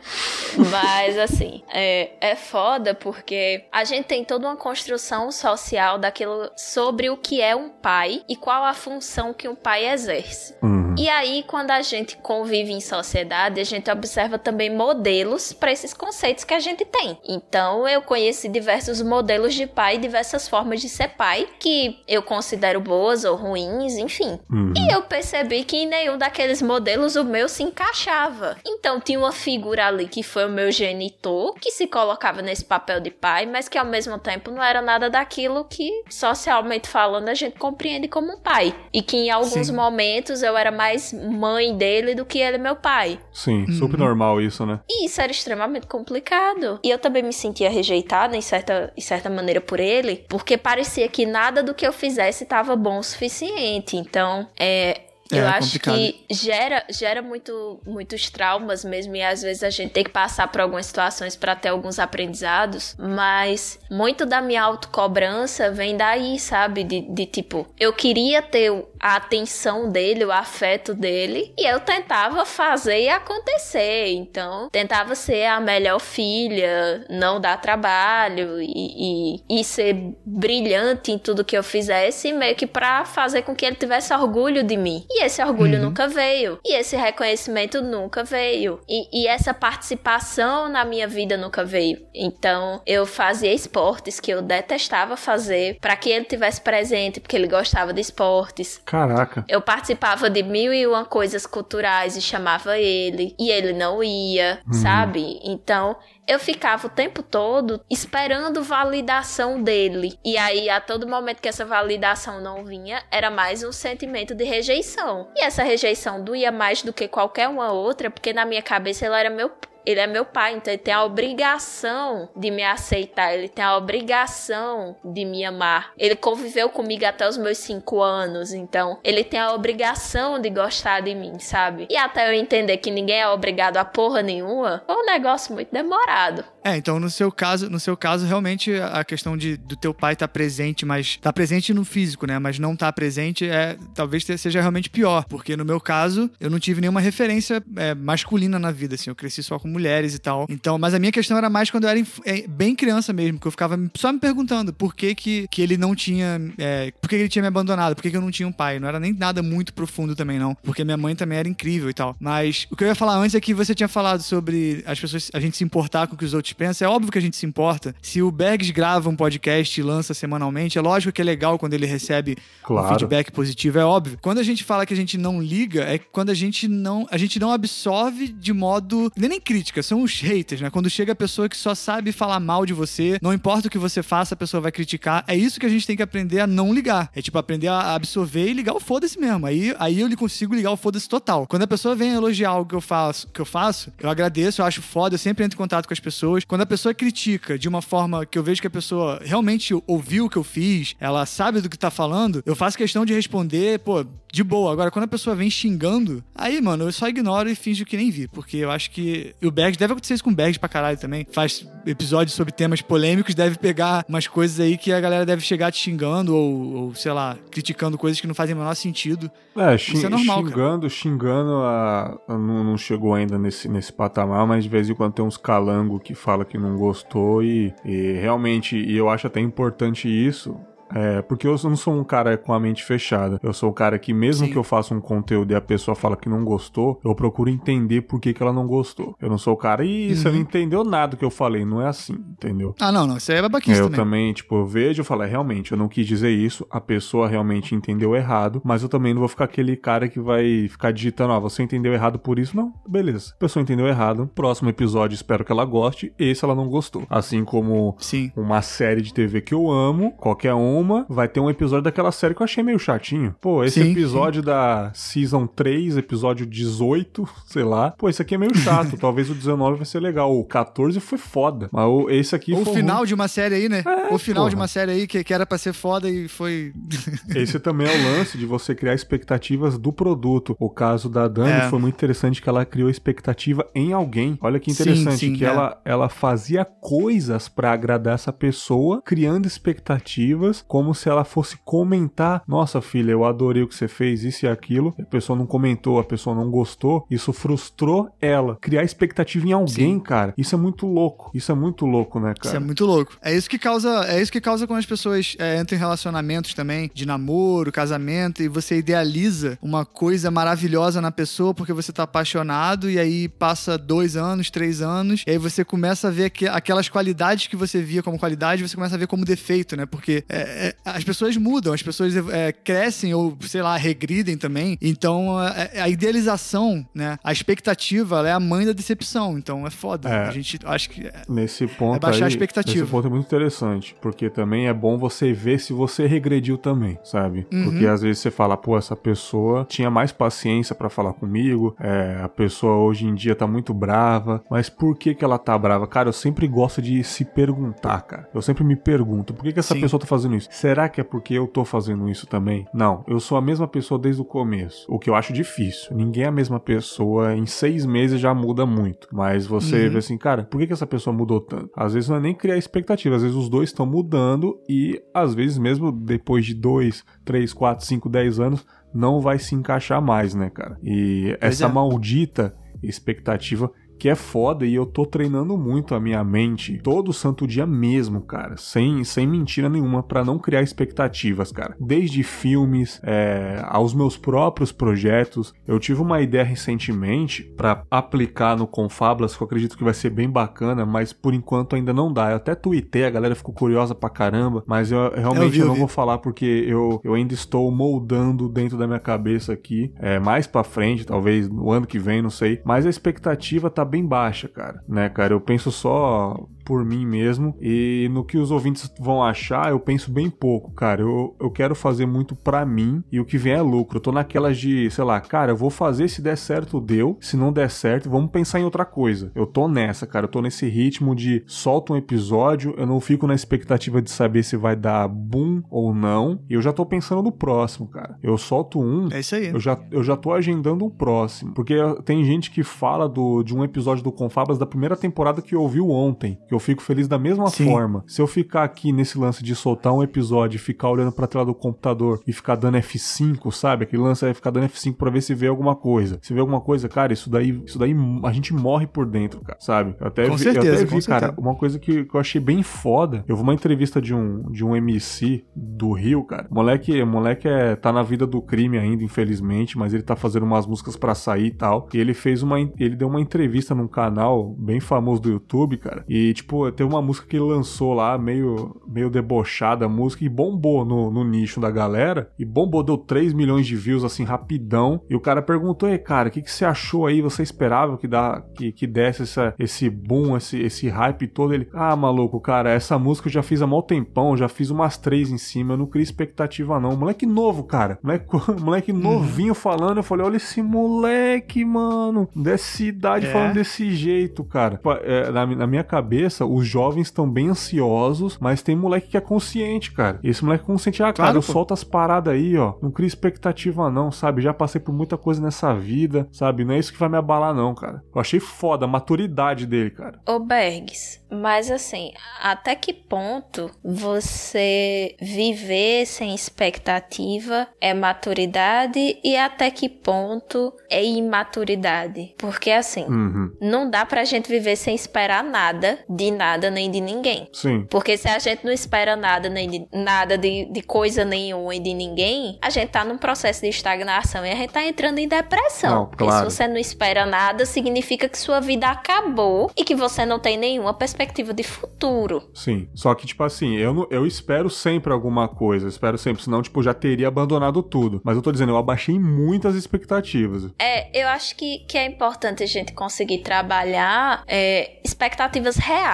[0.71, 7.11] Mas, assim, é, é foda porque a gente tem toda uma construção social daquilo sobre
[7.11, 10.55] o que é um pai e qual a função que um pai exerce.
[10.63, 10.79] Uhum.
[10.99, 15.95] E aí, quando a gente convive em sociedade, a gente observa também modelos para esses
[15.95, 17.17] conceitos que a gente tem.
[17.25, 22.81] Então, eu conheci diversos modelos de pai, diversas formas de ser pai, que eu considero
[22.81, 24.39] boas ou ruins, enfim.
[24.51, 24.73] Uhum.
[24.77, 28.57] E eu percebi que em nenhum daqueles modelos o meu se encaixava.
[28.67, 33.01] Então, tinha uma figura ali que foi o meu genitor, que se colocava nesse papel
[33.01, 37.35] de pai, mas que ao mesmo tempo não era nada daquilo que, socialmente falando, a
[37.35, 38.75] gente compreende como um pai.
[38.93, 39.75] E que em alguns Sim.
[39.75, 43.19] momentos eu era mais mãe dele do que ele é meu pai.
[43.33, 43.73] Sim, uhum.
[43.73, 44.81] super normal isso, né?
[44.89, 46.81] E isso era extremamente complicado.
[46.83, 51.09] E eu também me sentia rejeitada em certa, em certa maneira por ele, porque parecia
[51.09, 53.78] que nada do que eu fizesse estava bom o suficiente.
[53.97, 55.95] Então, é, eu é, acho complicado.
[55.97, 60.49] que gera, gera muito, muitos traumas mesmo, e às vezes a gente tem que passar
[60.49, 66.85] por algumas situações para ter alguns aprendizados, mas muito da minha autocobrança vem daí, sabe?
[66.85, 72.45] De, de tipo, eu queria ter a atenção dele, o afeto dele, e eu tentava
[72.45, 74.09] fazer e acontecer.
[74.09, 81.19] Então, tentava ser a melhor filha, não dar trabalho e, e, e ser brilhante em
[81.19, 85.05] tudo que eu fizesse, meio que pra fazer com que ele tivesse orgulho de mim.
[85.11, 85.85] E esse orgulho uhum.
[85.87, 86.59] nunca veio.
[86.65, 88.81] E esse reconhecimento nunca veio.
[88.89, 91.99] E, e, essa participação na minha vida nunca veio.
[92.15, 97.49] Então, eu fazia esportes que eu detestava fazer para que ele tivesse presente, porque ele
[97.49, 98.81] gostava de esportes.
[98.85, 99.45] Caraca.
[99.49, 103.35] Eu participava de mil e uma coisas culturais e chamava ele.
[103.39, 104.73] E ele não ia, uhum.
[104.73, 105.41] sabe?
[105.43, 105.97] Então,
[106.29, 110.19] eu ficava o tempo todo esperando validação dele.
[110.23, 114.45] E aí, a todo momento que essa validação não vinha, era mais um sentimento de
[114.45, 115.33] rejeição.
[115.35, 119.15] E essa rejeição doía mais do que qualquer uma outra, porque na minha cabeça ele
[119.15, 119.51] era meu
[119.89, 123.75] ele é meu pai, então ele tem a obrigação de me aceitar, ele tem a
[123.75, 125.93] obrigação de me amar.
[125.97, 131.01] Ele conviveu comigo até os meus cinco anos, então ele tem a obrigação de gostar
[131.01, 131.87] de mim, sabe?
[131.89, 135.73] E até eu entender que ninguém é obrigado a porra nenhuma, foi um negócio muito
[135.73, 136.45] demorado.
[136.69, 140.13] É, então no seu caso, no seu caso, realmente a questão de do teu pai
[140.13, 142.39] estar tá presente, mas tá presente no físico, né?
[142.39, 146.59] Mas não tá presente é talvez seja realmente pior, porque no meu caso eu não
[146.59, 150.47] tive nenhuma referência é, masculina na vida, assim, eu cresci só com mulheres e tal.
[150.49, 152.01] Então, mas a minha questão era mais quando eu era
[152.49, 155.95] bem criança mesmo, que eu ficava só me perguntando por que que, que ele não
[155.95, 158.53] tinha, é, por que ele tinha me abandonado, por que, que eu não tinha um
[158.53, 158.79] pai.
[158.79, 161.95] Não era nem nada muito profundo também não, porque minha mãe também era incrível e
[161.95, 162.15] tal.
[162.21, 165.31] Mas o que eu ia falar antes é que você tinha falado sobre as pessoas,
[165.33, 167.47] a gente se importar com o que os outros É óbvio que a gente se
[167.47, 167.95] importa.
[168.03, 171.75] Se o Bergs grava um podcast e lança semanalmente, é lógico que é legal quando
[171.75, 172.87] ele recebe claro.
[172.87, 174.19] um feedback positivo, é óbvio.
[174.21, 177.17] Quando a gente fala que a gente não liga, é quando a gente não, a
[177.17, 180.71] gente não absorve de modo nem, nem crítica, são os haters, né?
[180.71, 183.79] Quando chega a pessoa que só sabe falar mal de você, não importa o que
[183.79, 185.25] você faça, a pessoa vai criticar.
[185.27, 187.11] É isso que a gente tem que aprender a não ligar.
[187.15, 189.47] É tipo aprender a absorver e ligar o foda-se mesmo.
[189.47, 191.47] Aí, aí eu consigo ligar o foda-se total.
[191.47, 194.67] Quando a pessoa vem elogiar algo que eu faço, que eu faço, eu agradeço, eu
[194.67, 196.38] acho foda, eu sempre entro em contato com as pessoas.
[196.47, 200.27] Quando a pessoa critica de uma forma que eu vejo que a pessoa realmente ouviu
[200.27, 203.79] o que eu fiz, ela sabe do que tá falando, eu faço questão de responder,
[203.81, 204.73] pô, de boa.
[204.73, 208.11] Agora, quando a pessoa vem xingando, aí, mano, eu só ignoro e finjo que nem
[208.11, 208.29] vi.
[208.29, 211.27] Porque eu acho que o Bags deve acontecer isso com o Bags pra caralho também.
[211.33, 215.73] Faz episódios sobre temas polêmicos, deve pegar umas coisas aí que a galera deve chegar
[215.73, 219.31] te xingando ou, ou sei lá, criticando coisas que não fazem o menor sentido.
[219.57, 220.89] É, isso é normal, xingando, cara.
[220.89, 225.15] xingando, a, a não, não, chegou ainda nesse, nesse patamar, mas de vez em quando
[225.15, 229.41] tem uns calango que fala que não gostou e, e realmente, e eu acho até
[229.41, 230.57] importante isso,
[230.95, 233.39] é, porque eu não sou um cara com a mente fechada.
[233.43, 234.53] Eu sou um cara que, mesmo Sim.
[234.53, 238.03] que eu faça um conteúdo e a pessoa fala que não gostou, eu procuro entender
[238.03, 239.17] por que, que ela não gostou.
[239.21, 240.17] Eu não sou o cara, e uhum.
[240.17, 241.65] você não entendeu nada que eu falei.
[241.65, 242.75] Não é assim, entendeu?
[242.81, 243.17] Ah, não, não.
[243.17, 243.99] Isso aí é babaquice Eu também.
[243.99, 247.29] também, tipo, eu vejo e falo, é, realmente, eu não quis dizer isso, a pessoa
[247.29, 251.33] realmente entendeu errado, mas eu também não vou ficar aquele cara que vai ficar digitando,
[251.33, 252.57] ah, você entendeu errado por isso?
[252.57, 253.33] Não, beleza.
[253.37, 254.31] A pessoa entendeu errado.
[254.35, 256.13] Próximo episódio, espero que ela goste.
[256.19, 257.07] Esse ela não gostou.
[257.09, 258.33] Assim como Sim.
[258.37, 262.35] uma série de TV que eu amo, qualquer uma, vai ter um episódio daquela série
[262.35, 263.35] que eu achei meio chatinho.
[263.41, 264.47] Pô, esse sim, episódio sim.
[264.47, 267.93] da Season 3, episódio 18, sei lá.
[267.93, 268.97] Pô, esse aqui é meio chato.
[268.99, 270.37] Talvez o 19 vai ser legal.
[270.37, 271.69] O 14 foi foda.
[271.73, 272.73] Mas o, esse aqui Ou foi.
[272.73, 273.83] O final de uma série aí, né?
[273.87, 274.51] É, o final porra.
[274.51, 276.73] de uma série aí que, que era pra ser foda e foi.
[277.35, 280.57] esse também é o lance de você criar expectativas do produto.
[280.59, 281.69] O caso da Dani é.
[281.69, 284.39] foi muito interessante que ela criou expectativa em alguém.
[284.41, 285.49] Olha que interessante sim, que é.
[285.49, 292.43] ela, ela fazia coisas para agradar essa pessoa, criando expectativas como se ela fosse comentar:
[292.47, 294.95] Nossa filha, eu adorei o que você fez, isso e aquilo.
[295.01, 297.07] A pessoa não comentou, a pessoa não gostou.
[297.11, 298.57] Isso frustrou ela.
[298.61, 300.01] Criar expectativa em alguém, Sim.
[300.01, 301.31] cara, isso é muito louco.
[301.35, 302.49] Isso é muito louco, né, cara?
[302.49, 303.17] Isso é muito louco.
[303.23, 306.53] É isso que causa, é isso que causa quando as pessoas é, entram em relacionamentos
[306.53, 312.03] também, de namoro, casamento, e você idealiza uma coisa maravilhosa na pessoa porque você tá
[312.03, 316.47] apaixonado, e aí passa dois anos, três anos, e aí você começa a ver que,
[316.47, 319.87] aquelas qualidades que você via como qualidade, você começa a ver como defeito, né?
[319.87, 324.77] Porque é, é, as pessoas mudam, as pessoas é, crescem ou, sei lá, regridem também.
[324.81, 327.19] Então, é, é, a idealização, né?
[327.23, 329.39] A expectativa, é a mãe da decepção.
[329.39, 330.29] Então, é foda.
[330.29, 331.11] A gente, acho que...
[331.29, 332.85] nesse ponto é baixar aí, a expectativa.
[332.85, 336.99] Esse ponto é muito interessante, porque também é bom você ver se você regrediu também,
[337.05, 337.47] sabe?
[337.53, 337.65] Uhum.
[337.65, 342.21] Porque às vezes você fala, pô, essa pessoa tinha mais paciência para falar comigo, é,
[342.23, 345.87] a pessoa hoje em dia tá muito brava, mas por que que ela tá brava?
[345.87, 348.29] Cara, eu sempre gosto de se perguntar, cara.
[348.35, 349.81] Eu sempre me pergunto, por que que essa Sim.
[349.81, 350.48] pessoa tá fazendo isso?
[350.49, 352.67] Será que é porque eu tô fazendo isso também?
[352.73, 355.95] Não, eu sou a mesma pessoa desde o começo, o que eu acho difícil.
[355.95, 359.93] Ninguém é a mesma pessoa, em seis meses já muda muito, mas você uhum.
[359.93, 361.71] vê assim, cara, por que que essa pessoa mudou tanto?
[361.77, 365.35] Às vezes não é nem criar expectativa, às vezes os dois estão mudando e às
[365.35, 370.35] vezes mesmo depois de dois, três, quatro, cinco, dez anos, não vai se encaixar mais,
[370.35, 370.79] né, cara?
[370.83, 371.69] E pois essa é.
[371.69, 377.47] maldita expectativa que é foda e eu tô treinando muito a minha mente todo santo
[377.47, 381.75] dia mesmo, cara, sem, sem mentira nenhuma para não criar expectativas, cara.
[381.81, 388.67] Desde filmes é, aos meus próprios projetos, eu tive uma ideia recentemente para aplicar no
[388.67, 392.31] Confablas que eu acredito que vai ser bem bacana, mas por enquanto ainda não dá.
[392.31, 395.67] Eu até tuitei, a galera ficou curiosa pra caramba, mas eu realmente eu vi, eu
[395.67, 400.19] não vou falar porque eu, eu ainda estou moldando dentro da minha cabeça aqui, é,
[400.19, 404.07] mais para frente, talvez no ano que vem, não sei, mas a expectativa tá bem
[404.07, 405.35] baixa, cara, né, cara?
[405.35, 406.37] Eu penso só
[406.69, 407.57] por mim mesmo.
[407.63, 411.01] E no que os ouvintes vão achar, eu penso bem pouco, cara.
[411.01, 413.97] Eu, eu quero fazer muito pra mim e o que vem é lucro.
[413.97, 417.17] Eu tô naquelas de, sei lá, cara, eu vou fazer se der certo, deu.
[417.23, 419.33] Se não der certo, vamos pensar em outra coisa.
[419.35, 420.27] Eu tô nessa, cara.
[420.27, 424.43] Eu tô nesse ritmo de solta um episódio, eu não fico na expectativa de saber
[424.43, 426.39] se vai dar boom ou não.
[426.51, 428.19] E eu já tô pensando no próximo, cara.
[428.23, 429.09] Eu solto um.
[429.11, 429.47] É isso aí.
[429.47, 431.55] Eu já, eu já tô agendando o um próximo.
[431.55, 435.57] Porque tem gente que fala do, de um episódio do Confabas da primeira temporada que
[435.57, 436.39] ouviu ontem.
[436.47, 437.67] Que eu fico feliz da mesma Sim.
[437.67, 438.05] forma.
[438.07, 441.45] Se eu ficar aqui nesse lance de soltar um episódio e ficar olhando pra tela
[441.45, 443.85] do computador e ficar dando F5, sabe?
[443.85, 446.19] Aquele lance é ficar dando F5 pra ver se vê alguma coisa.
[446.21, 447.95] Se vê alguma coisa, cara, isso daí, isso daí
[448.25, 449.95] a gente morre por dentro, cara, sabe?
[450.01, 452.41] Eu até com vi, certeza, eu até vi, cara, uma coisa que, que, eu achei
[452.41, 453.25] bem foda.
[453.29, 456.49] Eu vi uma entrevista de um, de um MC do Rio, cara.
[456.51, 460.67] Moleque, moleque é, tá na vida do crime ainda, infelizmente, mas ele tá fazendo umas
[460.67, 461.89] músicas para sair e tal.
[461.95, 462.59] E ele fez uma.
[462.59, 466.05] Ele deu uma entrevista num canal bem famoso do YouTube, cara.
[466.09, 470.29] E, tipo, teve uma música que ele lançou lá, meio, meio debochada a música, e
[470.29, 472.31] bombou no, no nicho da galera.
[472.39, 475.03] E bombou, deu 3 milhões de views, assim, rapidão.
[475.09, 477.21] E o cara perguntou, ei, cara, o que, que você achou aí?
[477.21, 481.53] Você esperava que, dá, que, que desse essa, esse boom, esse, esse hype todo?
[481.53, 484.97] Ele, ah, maluco, cara, essa música eu já fiz há mal tempão, já fiz umas
[484.97, 486.97] três em cima, eu não cria expectativa não.
[486.97, 487.99] Moleque novo, cara.
[488.03, 488.27] Moleque,
[488.61, 488.99] moleque uhum.
[488.99, 493.33] novinho falando, eu falei, olha esse moleque, mano, dessa idade é.
[493.33, 494.81] falando desse jeito, cara.
[495.03, 499.21] É, na, na minha cabeça, os jovens estão bem ansiosos, mas tem moleque que é
[499.21, 500.19] consciente, cara.
[500.23, 502.75] E esse moleque é consciente, ah, cara, eu solto as paradas aí, ó.
[502.81, 504.43] Não cria expectativa, não, sabe?
[504.43, 506.65] Já passei por muita coisa nessa vida, sabe?
[506.65, 508.03] Não é isso que vai me abalar, não, cara.
[508.15, 510.19] Eu achei foda a maturidade dele, cara.
[510.27, 512.13] Ô, Bergs, mas assim,
[512.43, 522.35] até que ponto você viver sem expectativa é maturidade e até que ponto é imaturidade?
[522.39, 523.53] Porque assim, uhum.
[523.61, 527.49] não dá pra gente viver sem esperar nada, de nada nem de ninguém.
[527.53, 527.87] Sim.
[527.89, 531.79] Porque se a gente não espera nada, nem de, nada de, de coisa nenhuma e
[531.79, 535.29] de ninguém, a gente tá num processo de estagnação e a gente tá entrando em
[535.29, 535.91] depressão.
[535.91, 536.17] Não, claro.
[536.17, 540.41] Porque se você não espera nada, significa que sua vida acabou e que você não
[540.41, 542.51] tem nenhuma perspectiva de futuro.
[542.53, 542.89] Sim.
[542.95, 545.87] Só que, tipo assim, eu, eu espero sempre alguma coisa.
[545.87, 548.21] Eu espero sempre, senão, tipo, já teria abandonado tudo.
[548.25, 550.71] Mas eu tô dizendo, eu abaixei muitas expectativas.
[550.79, 556.08] É, eu acho que, que é importante a gente conseguir trabalhar é, expectativas reais.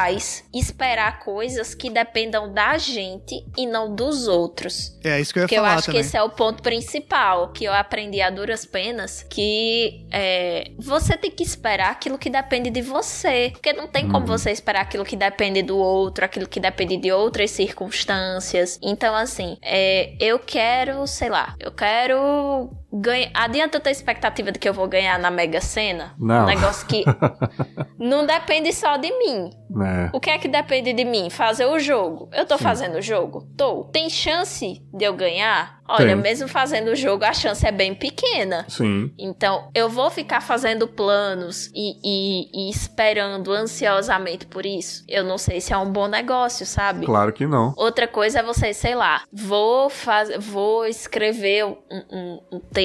[0.53, 4.99] Esperar coisas que dependam da gente e não dos outros.
[5.05, 6.01] É, isso que eu ia Porque falar eu acho também.
[6.01, 11.17] que esse é o ponto principal que eu aprendi a duras penas, que é, você
[11.17, 13.51] tem que esperar aquilo que depende de você.
[13.53, 14.27] Porque não tem como uhum.
[14.27, 18.79] você esperar aquilo que depende do outro, aquilo que depende de outras circunstâncias.
[18.83, 23.31] Então, assim, é, eu quero, sei lá, eu quero ganha...
[23.35, 26.15] adianta ter expectativa de que eu vou ganhar na Mega Sena?
[26.19, 26.45] Não.
[26.45, 27.05] Um negócio que
[27.99, 29.51] não depende só de mim.
[29.83, 30.11] É.
[30.13, 31.31] O que é que depende de mim?
[31.31, 32.29] Fazer o jogo.
[32.33, 32.65] Eu tô Sim.
[32.65, 33.49] fazendo o jogo?
[33.57, 33.85] Tô.
[33.85, 35.83] Tem chance de eu ganhar?
[35.87, 36.17] Olha, Tem.
[36.17, 38.65] mesmo fazendo o jogo, a chance é bem pequena.
[38.69, 39.13] Sim.
[39.19, 45.05] Então, eu vou ficar fazendo planos e, e, e, esperando ansiosamente por isso.
[45.07, 47.05] Eu não sei se é um bom negócio, sabe?
[47.05, 47.75] Claro que não.
[47.77, 52.84] Outra coisa é você, sei lá, vou fazer, vou escrever um, um, um, texto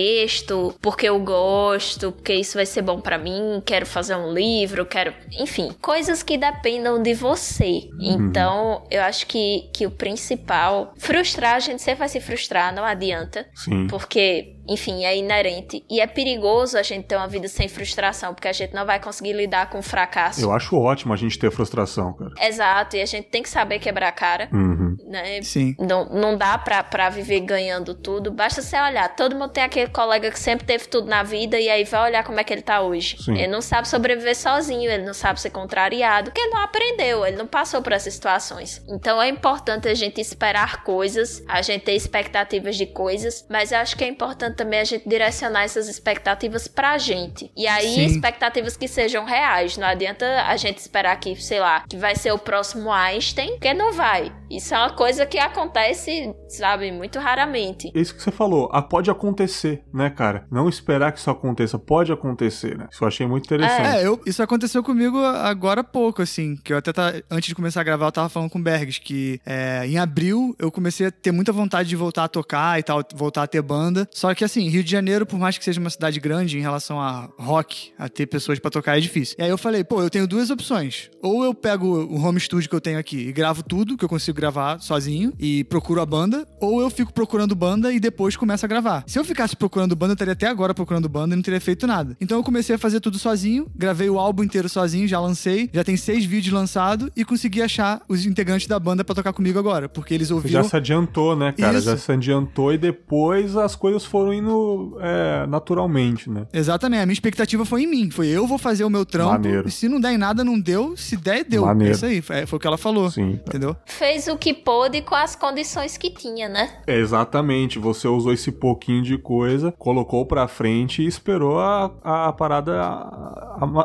[0.81, 5.13] porque eu gosto, porque isso vai ser bom para mim, quero fazer um livro, quero.
[5.39, 7.89] Enfim, coisas que dependam de você.
[7.99, 8.29] Uhum.
[8.29, 10.93] Então, eu acho que, que o principal.
[10.97, 13.47] Frustrar, a gente sempre vai se frustrar, não adianta.
[13.55, 13.87] Sim.
[13.87, 15.83] Porque enfim, é inerente.
[15.89, 18.99] E é perigoso a gente ter uma vida sem frustração, porque a gente não vai
[18.99, 20.41] conseguir lidar com o fracasso.
[20.41, 22.31] Eu acho ótimo a gente ter frustração, cara.
[22.39, 24.47] Exato, e a gente tem que saber quebrar a cara.
[24.53, 24.78] Uhum.
[25.09, 25.41] Né?
[25.41, 25.75] Sim.
[25.79, 28.29] Não, não dá pra, pra viver ganhando tudo.
[28.31, 29.09] Basta você olhar.
[29.15, 32.23] Todo mundo tem aquele colega que sempre teve tudo na vida, e aí vai olhar
[32.23, 33.17] como é que ele tá hoje.
[33.19, 33.33] Sim.
[33.33, 37.37] Ele não sabe sobreviver sozinho, ele não sabe ser contrariado, porque ele não aprendeu, ele
[37.37, 38.83] não passou por essas situações.
[38.87, 43.79] Então é importante a gente esperar coisas, a gente ter expectativas de coisas, mas eu
[43.79, 47.51] acho que é importante também a gente direcionar essas expectativas pra gente.
[47.57, 48.05] E aí, Sim.
[48.05, 49.75] expectativas que sejam reais.
[49.75, 53.73] Não adianta a gente esperar que, sei lá, que vai ser o próximo Einstein, porque
[53.73, 54.31] não vai.
[54.49, 57.89] Isso é uma coisa que acontece, sabe, muito raramente.
[57.95, 60.45] Isso que você falou, ah, pode acontecer, né, cara?
[60.51, 62.89] Não esperar que isso aconteça, pode acontecer, né?
[62.91, 63.95] Isso eu achei muito interessante.
[63.95, 67.55] É, eu, isso aconteceu comigo agora há pouco, assim, que eu até tá, antes de
[67.55, 71.07] começar a gravar, eu tava falando com o Bergs, que é, em abril eu comecei
[71.07, 74.05] a ter muita vontade de voltar a tocar e tal, voltar a ter banda.
[74.11, 76.99] Só que assim, Rio de Janeiro, por mais que seja uma cidade grande em relação
[76.99, 79.37] a rock, a ter pessoas para tocar é difícil.
[79.39, 81.09] E aí eu falei, pô, eu tenho duas opções.
[81.21, 84.09] Ou eu pego o home studio que eu tenho aqui e gravo tudo, que eu
[84.09, 88.65] consigo gravar sozinho, e procuro a banda, ou eu fico procurando banda e depois começo
[88.65, 89.03] a gravar.
[89.07, 91.85] Se eu ficasse procurando banda, eu estaria até agora procurando banda e não teria feito
[91.85, 92.17] nada.
[92.19, 95.83] Então eu comecei a fazer tudo sozinho, gravei o álbum inteiro sozinho, já lancei, já
[95.83, 99.87] tem seis vídeos lançados e consegui achar os integrantes da banda para tocar comigo agora,
[99.87, 100.63] porque eles ouviram...
[100.63, 101.77] Já se adiantou, né, cara?
[101.77, 101.85] Isso.
[101.85, 106.47] Já se adiantou e depois as coisas foram indo é, naturalmente, né?
[106.51, 107.01] Exatamente.
[107.01, 108.09] A minha expectativa foi em mim.
[108.09, 109.33] Foi eu vou fazer o meu trampo.
[109.33, 109.67] Maneiro.
[109.67, 110.97] E se não der em nada, não deu.
[110.97, 111.65] Se der, deu.
[111.65, 111.93] Maneiro.
[111.93, 112.21] É isso aí.
[112.21, 113.11] Foi, foi o que ela falou.
[113.11, 113.39] Sim.
[113.47, 113.75] Entendeu?
[113.85, 116.69] Fez o que pôde com as condições que tinha, né?
[116.87, 117.77] Exatamente.
[117.77, 122.79] Você usou esse pouquinho de coisa, colocou pra frente e esperou a, a parada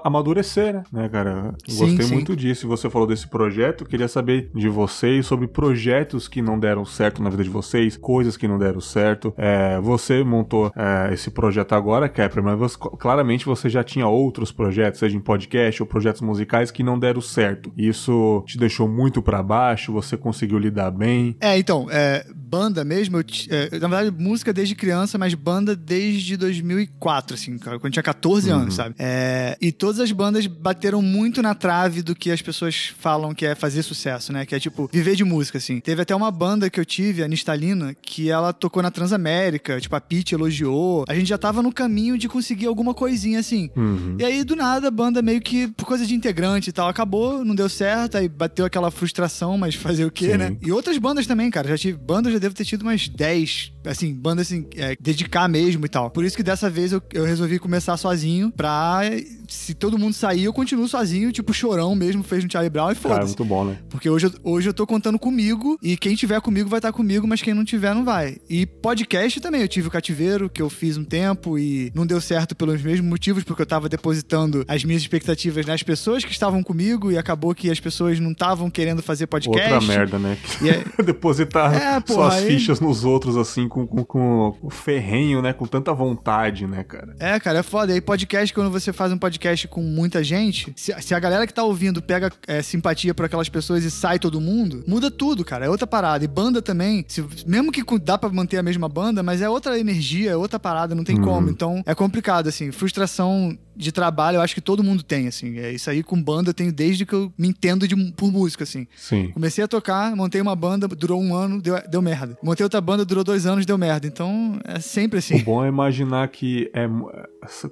[0.05, 0.85] amadurecer, né?
[0.93, 1.55] né, cara?
[1.67, 2.15] Gostei sim, sim.
[2.15, 2.69] muito disso.
[2.69, 3.85] Você falou desse projeto.
[3.85, 8.37] Queria saber de vocês sobre projetos que não deram certo na vida de vocês, coisas
[8.37, 9.35] que não deram certo.
[9.37, 14.53] É, você montou é, esse projeto agora, Kepler, mas você, claramente você já tinha outros
[14.53, 17.73] projetos, seja em podcast ou projetos musicais, que não deram certo.
[17.77, 19.93] Isso te deixou muito para baixo?
[19.93, 21.37] Você conseguiu lidar bem?
[21.41, 26.37] É, então, é, banda mesmo, eu, é, na verdade, música desde criança, mas banda desde
[26.37, 28.59] 2004, assim, quando eu tinha 14 uhum.
[28.61, 28.95] anos, sabe?
[28.97, 33.45] É, e todas as bandas bateram muito na trave do que as pessoas falam que
[33.45, 34.47] é fazer sucesso, né?
[34.47, 35.81] Que é tipo, viver de música, assim.
[35.81, 39.97] Teve até uma banda que eu tive, a Nistalina, que ela tocou na Transamérica, tipo,
[39.97, 41.05] a Pete elogiou.
[41.09, 43.69] A gente já tava no caminho de conseguir alguma coisinha assim.
[43.77, 44.17] Uhum.
[44.19, 47.45] E aí, do nada, a banda meio que, por coisa de integrante e tal, acabou,
[47.45, 50.37] não deu certo, aí bateu aquela frustração, mas fazer o quê, Sim.
[50.37, 50.57] né?
[50.65, 51.69] E outras bandas também, cara.
[51.69, 55.85] Já tive bandas, já devo ter tido umas 10, assim, bandas assim, é, dedicar mesmo
[55.87, 56.11] e tal.
[56.11, 59.03] Por isso que dessa vez eu, eu resolvi começar sozinho pra.
[59.49, 62.95] Se todo mundo sair, eu continuo sozinho, tipo, chorão mesmo, fez um Charlie Brown e
[62.95, 63.19] foda-se.
[63.19, 63.79] Cara, muito bom, né?
[63.91, 67.43] Porque hoje, hoje eu tô contando comigo e quem tiver comigo vai estar comigo, mas
[67.43, 68.37] quem não tiver não vai.
[68.49, 72.21] E podcast também, eu tive o cativeiro, que eu fiz um tempo e não deu
[72.21, 76.63] certo pelos mesmos motivos, porque eu tava depositando as minhas expectativas nas pessoas que estavam
[76.63, 79.73] comigo e acabou que as pessoas não estavam querendo fazer podcast.
[79.73, 80.39] Outra merda, né?
[80.63, 80.85] É...
[81.05, 82.47] Depositar é, porra, suas aí...
[82.47, 85.53] fichas nos outros, assim, com, com, com ferrenho, né?
[85.53, 87.17] Com tanta vontade, né, cara?
[87.19, 87.91] É, cara, é foda.
[87.91, 91.45] E aí, podcast, quando você faz um podcast com muita gente, se, se a galera
[91.45, 95.45] que tá ouvindo pega é, simpatia por aquelas pessoas e sai todo mundo, muda tudo,
[95.45, 95.67] cara.
[95.67, 96.25] É outra parada.
[96.25, 99.77] E banda também, se, mesmo que dá pra manter a mesma banda, mas é outra
[99.79, 101.25] energia, é outra parada, não tem uhum.
[101.25, 101.51] como.
[101.51, 102.71] Então, é complicado, assim.
[102.71, 105.59] Frustração de trabalho, eu acho que todo mundo tem, assim.
[105.59, 108.65] É isso aí com banda eu tenho desde que eu me entendo de, por música,
[108.65, 108.87] assim.
[108.97, 109.31] Sim.
[109.33, 112.37] Comecei a tocar, montei uma banda, durou um ano, deu, deu merda.
[112.43, 114.07] Montei outra banda, durou dois anos, deu merda.
[114.07, 115.37] Então, é sempre assim.
[115.37, 116.89] O bom é imaginar que é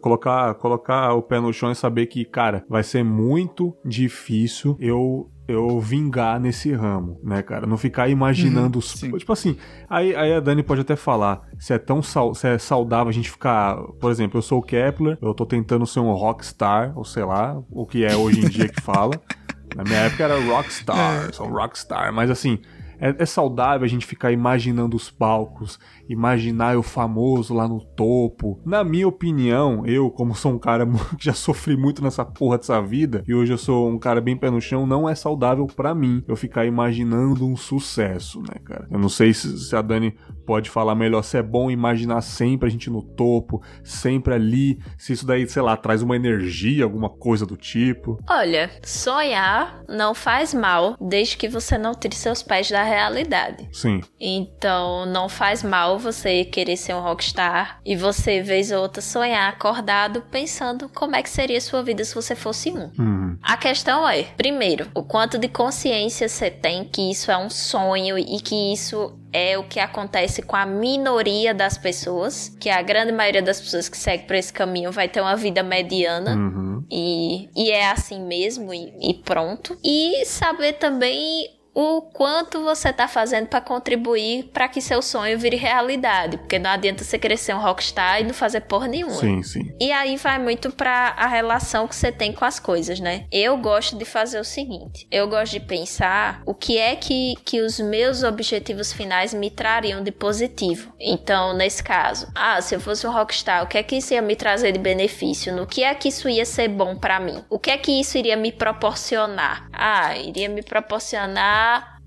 [0.00, 5.30] colocar, colocar o pé no chão e saber que, cara, vai ser muito difícil eu
[5.48, 7.66] eu vingar nesse ramo, né, cara?
[7.66, 8.92] Não ficar imaginando os.
[8.94, 9.56] Tipo assim,
[9.90, 13.12] aí, aí a Dani pode até falar se é tão sal, se é saudável a
[13.12, 13.76] gente ficar.
[14.00, 17.60] Por exemplo, eu sou o Kepler, eu tô tentando ser um rockstar, ou sei lá,
[17.70, 19.20] o que é hoje em dia que fala.
[19.74, 21.32] Na minha época era rockstar, é.
[21.32, 22.58] sou um rockstar, mas assim,
[23.00, 25.76] É, é saudável a gente ficar imaginando os palcos,
[26.12, 28.60] imaginar o famoso lá no topo.
[28.64, 30.92] Na minha opinião, eu, como sou um cara que
[31.24, 34.50] já sofri muito nessa porra dessa vida, e hoje eu sou um cara bem pé
[34.50, 38.86] no chão, não é saudável para mim eu ficar imaginando um sucesso, né, cara?
[38.90, 40.14] Eu não sei se, se a Dani
[40.46, 45.12] pode falar melhor se é bom imaginar sempre a gente no topo, sempre ali, se
[45.12, 48.18] isso daí, sei lá, traz uma energia, alguma coisa do tipo.
[48.28, 53.68] Olha, sonhar não faz mal desde que você não tire seus pés da realidade.
[53.72, 54.00] Sim.
[54.20, 59.48] Então, não faz mal você querer ser um rockstar e você, vez ou outra, sonhar
[59.48, 62.90] acordado pensando como é que seria sua vida se você fosse um.
[62.98, 63.38] Uhum.
[63.42, 68.18] A questão é, primeiro, o quanto de consciência você tem que isso é um sonho
[68.18, 73.12] e que isso é o que acontece com a minoria das pessoas, que a grande
[73.12, 76.34] maioria das pessoas que segue por esse caminho vai ter uma vida mediana.
[76.34, 76.84] Uhum.
[76.90, 79.78] E, e é assim mesmo, e, e pronto.
[79.82, 85.56] E saber também o quanto você está fazendo para contribuir para que seu sonho vire
[85.56, 89.14] realidade, porque não adianta você ser um rockstar e não fazer porra nenhuma.
[89.14, 89.74] Sim, sim.
[89.80, 93.24] E aí vai muito para a relação que você tem com as coisas, né?
[93.32, 97.60] Eu gosto de fazer o seguinte, eu gosto de pensar o que é que, que
[97.60, 100.92] os meus objetivos finais me trariam de positivo.
[101.00, 104.22] Então, nesse caso, ah, se eu fosse um rockstar, o que é que isso ia
[104.22, 105.54] me trazer de benefício?
[105.54, 107.42] No que é que isso ia ser bom para mim?
[107.48, 109.68] O que é que isso iria me proporcionar?
[109.72, 111.61] Ah, iria me proporcionar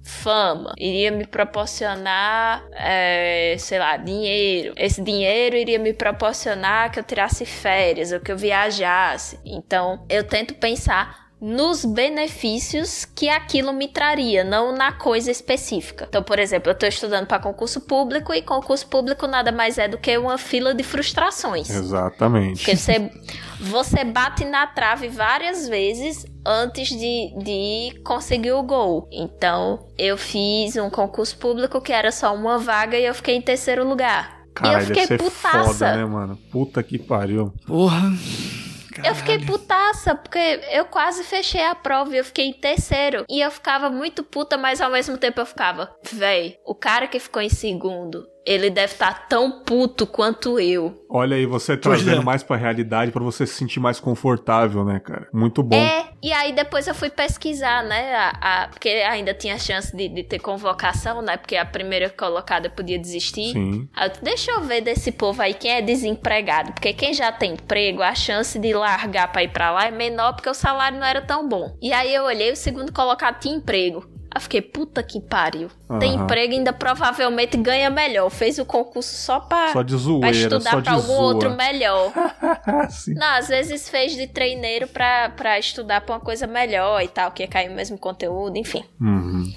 [0.06, 4.74] fama, iria me proporcionar, é, sei lá, dinheiro.
[4.78, 9.39] Esse dinheiro iria me proporcionar que eu tirasse férias ou que eu viajasse.
[9.43, 16.08] Então, eu tento pensar nos benefícios que aquilo me traria, não na coisa específica.
[16.10, 19.88] Então, por exemplo, eu estou estudando para concurso público e concurso público nada mais é
[19.88, 21.70] do que uma fila de frustrações.
[21.70, 22.64] Exatamente.
[22.64, 23.12] Porque você,
[23.60, 29.08] você bate na trave várias vezes antes de, de conseguir o gol.
[29.12, 33.41] Então, eu fiz um concurso público que era só uma vaga e eu fiquei em
[33.41, 34.48] terceiro lugar.
[34.56, 35.64] Caralho, e eu fiquei deve ser putaça.
[35.64, 36.39] foda, né, mano?
[36.52, 37.54] Puta que pariu.
[37.68, 38.12] Porra.
[39.04, 43.26] Eu fiquei putaça, porque eu quase fechei a prova e eu fiquei em terceiro.
[43.30, 47.20] E eu ficava muito puta, mas ao mesmo tempo eu ficava, véi, o cara que
[47.20, 51.04] ficou em segundo, ele deve estar tá tão puto quanto eu.
[51.10, 55.28] Olha aí, você trazendo mais pra realidade para você se sentir mais confortável, né, cara?
[55.34, 55.76] Muito bom.
[55.76, 58.14] É, e aí depois eu fui pesquisar, né?
[58.16, 61.38] A, a, porque ainda tinha chance de, de, ter convocação, né?
[61.38, 63.54] Porque a primeira colocada podia desistir.
[63.54, 63.89] Sim.
[63.96, 66.74] Aí eu, deixa eu ver desse povo aí quem é desempregado.
[66.74, 70.34] Porque quem já tem emprego, a chance de largar pra ir pra lá é menor
[70.34, 71.76] porque o salário não era tão bom.
[71.82, 74.14] E aí eu olhei, o segundo colocado tinha emprego.
[74.36, 75.70] Aí fiquei, puta que pariu.
[75.88, 75.98] Uhum.
[75.98, 78.30] Tem emprego ainda provavelmente ganha melhor.
[78.30, 81.22] Fez o concurso só pra, só de zoeira, pra estudar só pra algum zoa.
[81.22, 82.12] outro melhor.
[83.16, 87.32] Não, às vezes fez de treineiro pra, pra estudar pra uma coisa melhor e tal,
[87.32, 88.84] que ia cair o mesmo conteúdo, enfim.
[89.00, 89.54] Uhum.